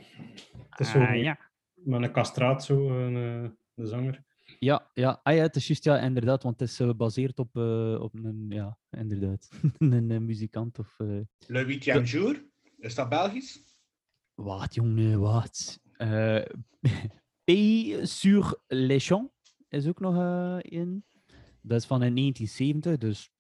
[0.69, 1.37] Het is zo Ah, ja.
[1.73, 4.23] met een castraat, zo, een, eh, de zanger.
[4.59, 5.19] Ja, ja.
[5.23, 8.13] Ah, ja, het is juist, ja, inderdaad, want het is eh, gebaseerd op, eh, op
[8.13, 10.95] een, ja, inderdaad, een, muzikant of...
[10.97, 12.45] Le Huitième Jour.
[12.77, 13.59] Is dat Belgisch?
[14.33, 15.79] Wat, jongen, wat?
[15.97, 16.45] Eh
[17.43, 19.31] Pays sur les champs
[19.69, 21.05] is ook nog eh in.
[21.61, 23.31] Dat is van in 1970, dus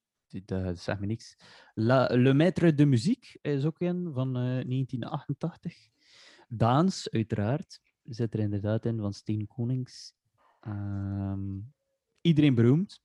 [0.45, 1.37] dat zegt me niks.
[1.73, 5.89] La, Le Maître de Musique is ook een van eh, 1988.
[6.47, 10.13] Daans, uiteraard, zit er inderdaad in, van Steen Konings.
[10.59, 11.59] Ehm,
[12.21, 13.01] iedereen beroemd.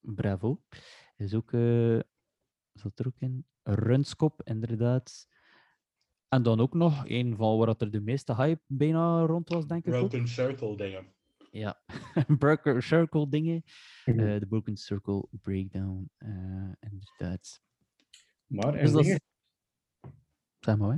[0.00, 0.62] Bravo.
[1.16, 2.00] Is ook, eh,
[2.72, 3.46] zat er ook in.
[3.62, 5.28] Runskop, inderdaad.
[6.30, 9.66] En dan ook nog een van waar dat er de meeste hype bijna rond was,
[9.66, 9.94] denk ik.
[9.94, 10.08] ook.
[10.08, 11.06] Broken Circle dingen.
[11.50, 11.80] Ja,
[12.38, 13.62] Broken Circle dingen.
[14.04, 14.18] Mhm.
[14.20, 17.60] Eh, De Broken Circle Breakdown, eh, inderdaad.
[18.46, 19.20] Maar Dus en dat is- dingen,
[20.60, 20.96] Zeg maar, hè.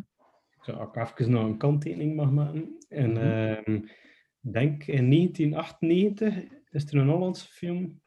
[0.72, 2.76] Ik even nog een kanttekening mag maken.
[2.88, 3.18] En Mhm.
[3.20, 3.74] ehm,
[4.42, 8.00] ik denk in 1998 is er een Hollandse film,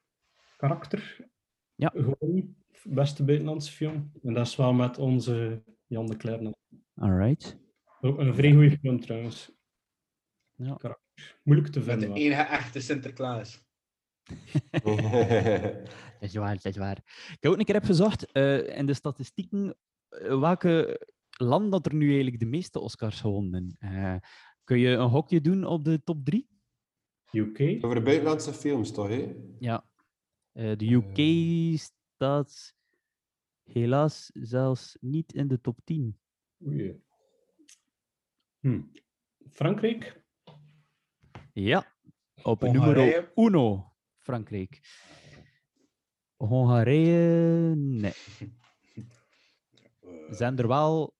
[0.57, 1.29] Karakter,
[1.75, 1.91] ja.
[1.95, 2.57] gewonnen.
[2.83, 4.11] Beste buitenlandse film.
[4.23, 6.53] En dat is wel met onze Jan de Cler.
[6.95, 7.57] Alright.
[8.01, 9.51] Ook een vrij goede film trouwens.
[10.55, 10.75] Ja.
[10.75, 11.03] Karakter.
[11.43, 12.13] Moeilijk te Met vinden.
[12.13, 13.63] de enige echte Sinterklaas.
[14.71, 15.89] dat
[16.19, 16.97] is waar, dat is waar.
[17.31, 19.77] Ik heb ook een keer heb gezocht eh, in de statistieken
[20.09, 23.75] eh, welke land dat er nu eigenlijk de meeste Oscars gewonnen.
[23.79, 24.15] Eh,
[24.63, 26.49] kun je een hokje doen op de top 3?
[27.31, 27.59] UK?
[27.85, 29.07] Over de buitenlandse films, toch?
[29.07, 29.35] Hè?
[29.59, 29.85] Ja.
[30.51, 32.75] Eh, de UK staat
[33.63, 36.19] helaas zelfs niet in de top 10.
[36.63, 37.03] Oei.
[38.59, 38.81] Hm.
[39.51, 40.23] Frankrijk?
[41.53, 41.95] Ja,
[42.43, 44.81] op nummer uno, Frankrijk.
[46.35, 48.13] Hongarije, nee.
[50.29, 51.15] Zijn er wel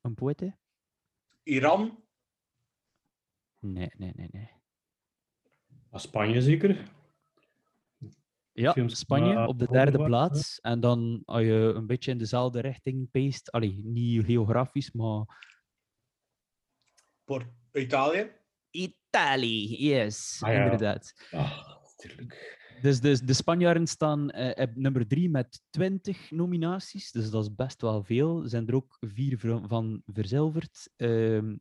[0.00, 0.56] een poëte?
[1.42, 2.04] Iran?
[3.58, 4.50] Nee, nee, nee, nee.
[5.90, 6.95] Ah, Spanje zeker?
[8.58, 10.60] Ja, Films Spanje waar op de derde plaats.
[10.60, 15.24] En dan als je een beetje in dezelfde richting peest, allee, niet geografisch, maar
[17.24, 18.30] Port Italië?
[18.70, 20.62] Italië, yes, Ah, ja.
[20.64, 21.28] inderdaad.
[21.30, 22.54] Ah, natuurlijk.
[22.82, 27.54] Dus, dus de Spanjaarden staan eh, op nummer drie met 20 nominaties, dus dat is
[27.54, 28.42] best wel veel.
[28.42, 30.90] Er zijn er ook vier van verzilverd.
[30.96, 31.56] Ehm,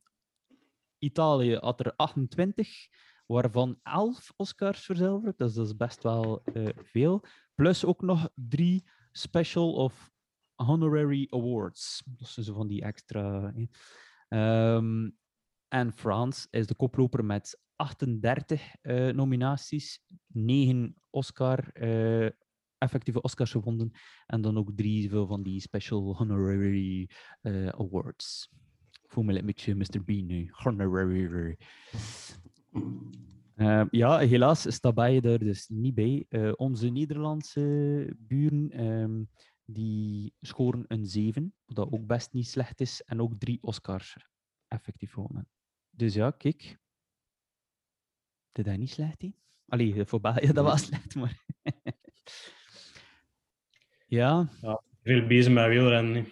[0.98, 2.88] Italië had er 28,
[3.26, 7.24] waarvan 11 Oscars verzilverd, dus dat is best wel eh, veel.
[7.56, 10.12] Plus ook nog drie special of
[10.56, 12.04] honorary awards.
[12.06, 13.54] Dat zijn zo van die extra.
[14.28, 15.10] Ehm,
[15.68, 22.30] en France is de koploper met 38 eh, nominaties, 9 Oscar, eh,
[22.78, 23.92] effectieve Oscars gewonnen
[24.26, 27.10] en dan ook drie van die special honorary
[27.72, 28.50] awards.
[29.04, 30.04] Ik voel me een beetje Mr.
[30.04, 30.50] Bean nu.
[30.52, 31.58] Honorary.
[33.56, 36.26] Eh, ja, helaas staat bij er dus niet bij.
[36.30, 39.24] Eh, onze Nederlandse buren ehm,
[39.66, 44.18] die scoren een 7, wat ook best niet slecht is, en ook drie Oscars
[44.68, 45.48] effectief gewonnen.
[45.90, 46.78] Dus ja, kijk.
[48.52, 49.34] Dit is niet slecht, hè?
[49.68, 51.44] Allee, voor België dat was slecht, maar...
[54.18, 54.50] ja.
[54.62, 56.28] Ja, veel bezig met wielrennen.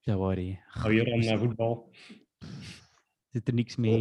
[0.00, 0.58] Dat waar, hè.
[0.88, 1.90] Wielrennen en voetbal.
[3.30, 4.00] Zit er niks mee.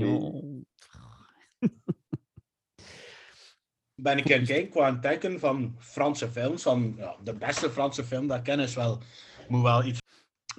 [3.96, 6.62] Ben ik het kijken qua een teken van Franse films.
[6.64, 9.02] Van, ja, de beste Franse film dat ik ken is wel,
[9.48, 10.00] moet wel iets.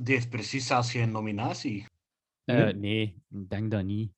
[0.02, 1.86] Die heeft precies zelfs geen nominatie.
[2.44, 4.12] Eh, nee, ik denk dat niet.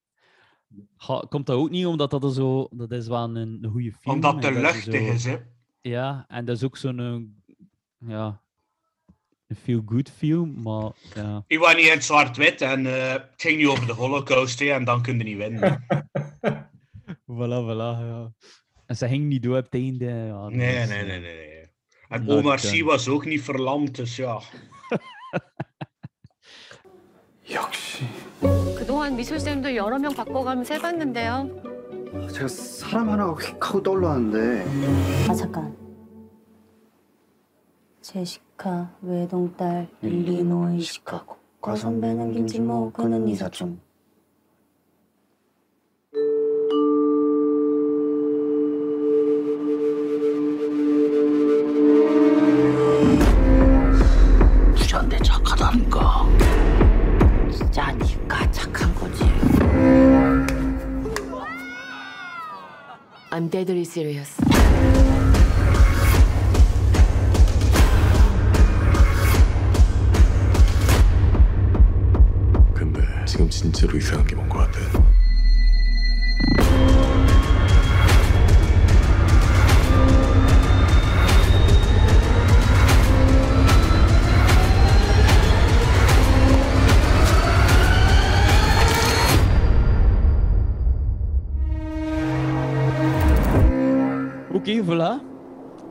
[1.28, 2.68] Komt dat ook niet omdat dat er zo...
[2.70, 4.14] Dat is wel een, een goede film.
[4.14, 5.37] Omdat dat luchtig zo- is, hè.
[5.80, 6.99] Ja, en dat is ook zo'n...
[6.99, 7.16] eh,
[8.09, 8.43] Ja...
[9.47, 11.45] Een feel-good film, maar ja...
[11.47, 14.66] Ik was niet in het zwart-wit en eh, het ging niet over de holocaust hè,
[14.70, 15.85] en dan kun je niet winnen.
[17.37, 18.32] Voilà, voilà, ja.
[18.87, 20.05] En ze ging niet door op het einde.
[20.05, 21.35] Ja, dat Nee, was, nee, eh, nee, nee.
[21.35, 21.68] nee.
[22.09, 22.59] En Omar done.
[22.59, 24.41] Sy was ook niet verlamd, dus ja.
[28.76, 31.49] 그동안 미술쌤도 여러 명 바꿔가면서 해봤는데요.
[32.32, 34.64] 제가 사람 하나가 휙 하고 떠올랐는데
[35.28, 35.76] 아 잠깐.
[38.01, 43.80] 제시카 외동딸 일리노이 시카고 과 선배는 김진모 그는 이사촌.
[63.45, 64.33] I'm deadly serious.
[72.75, 75.04] 근데 지금 진짜로 이상한 게 뭔 것 같아.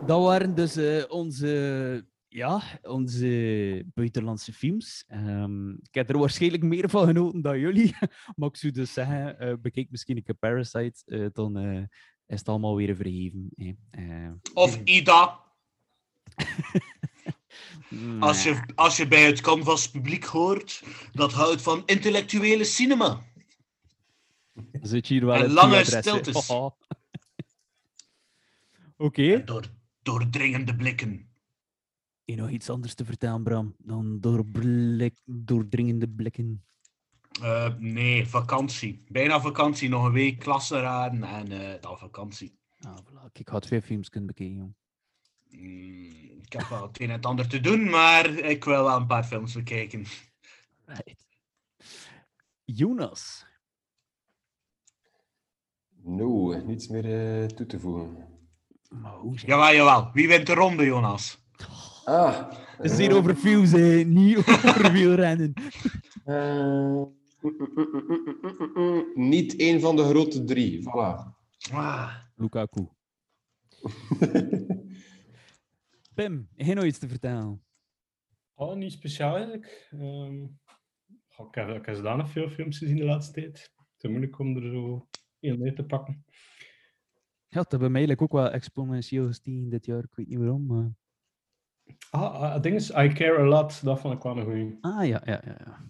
[0.06, 5.04] Dat waren dus eh, onze, ja, onze buitenlandse films.
[5.08, 7.96] Ehm, ik heb er waarschijnlijk meer van genoten dan jullie.
[8.36, 11.58] maar ik zou dus zeggen, eh, bekijk misschien een keer Parasite, eh, dan
[12.28, 13.50] is het allemaal weer vergeven.
[13.56, 13.72] hè.
[13.90, 15.40] Eh, Of Ida.
[17.90, 18.22] nee.
[18.22, 23.22] Als je, als je bij het canvas publiek hoort dat houdt van intellectuele cinema.
[24.82, 26.50] Zit je hier wel En lange stiltes.
[28.98, 29.44] Oké.
[29.44, 29.66] Door,
[30.04, 31.12] doordringende blikken.
[31.12, 36.64] Heb je nog iets anders te vertellen, Bram, dan door blik, doordringende blikken?
[37.42, 39.04] Eh, nee, vakantie.
[39.08, 42.58] Bijna vakantie, nog een week klasse raden en eh, dan vakantie.
[42.80, 43.32] Ah, voilà.
[43.34, 44.76] Ik had twee films kunnen bekijken, jong.
[45.50, 48.98] Mm, ik heb wel het een en het ander te doen, maar ik wil wel
[48.98, 50.06] een paar films bekijken.
[50.86, 51.26] Right.
[52.66, 53.46] Jonas.
[56.02, 58.33] No, niets meer eh, toe te voegen.
[59.02, 60.10] Maar hoe zeg Jawel, jawel.
[60.14, 61.42] Wie wint de ronde, Jonas?
[62.06, 62.52] Ah.
[62.78, 65.54] Het is hier over films, hè, niet over wielrennen.
[66.26, 67.04] Eh,
[69.14, 70.80] niet één van de grote drie.
[70.80, 71.32] Voilà.
[71.72, 72.16] Ah.
[72.36, 72.88] Lukaku.
[76.16, 77.64] Pim, heb je nog iets te vertellen?
[78.54, 79.88] Oh, niet speciaal eigenlijk.
[79.92, 80.44] Ehm,
[81.48, 83.72] ik, heb, ik heb zodanig veel films gezien de laatste tijd.
[83.76, 85.08] Het is moeilijk om er zo
[85.40, 86.26] heel mee te pakken.
[87.54, 90.04] Ja, het hebben eigenlijk ook wel exponentieel gestegen dit jaar.
[90.04, 90.92] Ik weet niet waarom, maar...
[92.10, 94.78] Ah, ah, het ding is, I Care A Lot, dat vond ik wel een goeie.
[94.82, 95.58] Ah, ja, ja, ja.
[95.66, 95.86] ja.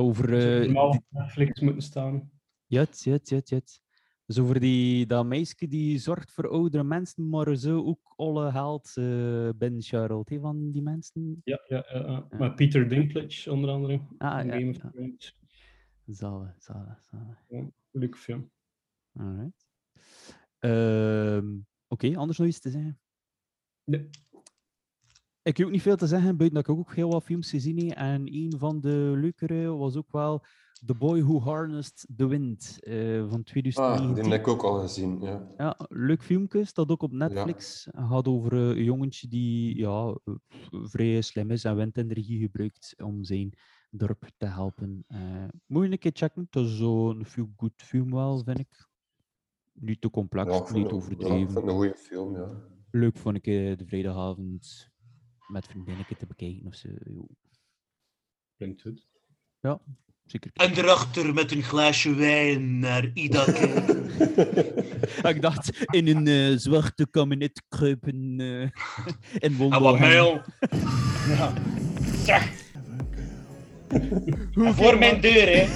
[0.00, 0.40] Over...
[0.40, 2.30] Zou eh, normaal Netflix moeten staan.
[2.66, 3.80] Jut, jut, jut, jut.
[4.26, 8.92] Dus over die, dat meisje die zorgt voor oudere mensen, maar zo ook alle geld
[8.98, 11.40] uh, Ben Charlotte, hè, van die mensen.
[11.44, 12.38] Ja, ja, ja, ja.
[12.38, 14.00] met Peter Dinklage onder andere.
[14.18, 14.90] Ah, ja, Game of ja.
[14.90, 15.36] Thrones.
[16.06, 17.44] Zalig, zalig, zalig.
[17.48, 18.50] Ja, leuke film.
[19.12, 19.67] Alright.
[20.58, 21.56] Ehm,
[21.90, 23.00] Oké, anders nog iets te zeggen?
[23.84, 24.08] Nee.
[25.42, 27.88] Ik heb ook niet veel te zeggen, buiten dat ik ook heel wat films gezien
[27.88, 27.96] heb.
[27.96, 30.44] En een van de leukere was ook wel
[30.86, 34.14] The Boy Who Harnessed the Wind eh, van Ah, 2019.
[34.22, 35.20] die heb ik ook al gezien.
[35.20, 35.54] Ja.
[35.56, 37.84] Ja, leuk filmpje, staat ook op Netflix.
[37.90, 40.18] Het gaat over een jongetje die ja,
[40.70, 43.52] vrij slim is en windenergie gebruikt om zijn
[43.90, 45.04] dorp te helpen.
[45.06, 48.87] Eh moet je een keer checken, het is zo'n feel-good film wel, vind ik.
[49.80, 51.36] Niet te complex, Ja, niet overdreven.
[51.36, 52.48] ja, ik vond het een goede film, ja.
[52.90, 54.90] Leuk vond ik eh, de vrijdagavond
[55.46, 56.88] met vriendinnetje te bekijken of zo.
[58.56, 59.06] Klinkt goed.
[59.60, 59.80] Ja,
[60.24, 60.50] zeker.
[60.54, 64.04] En erachter met een glaasje wijn naar Ida kijken.
[65.34, 68.60] ik dacht, in een eh, zwarte kabinet kruipen eh
[69.50, 70.42] in En wat muil.
[71.28, 71.52] Ja.
[72.24, 72.52] Zeg.
[74.54, 75.66] Voor mijn deur, hè.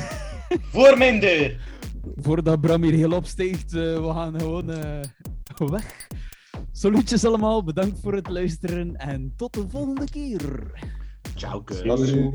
[0.60, 1.70] Voor mijn deur.
[2.16, 5.00] Voordat Bram hier heel opsteegt, eh, we gaan gewoon eh,
[5.56, 6.06] weg.
[6.72, 10.70] Salutjes allemaal, bedankt voor het luisteren en tot de volgende keer.
[11.34, 12.34] Ciao, ciao.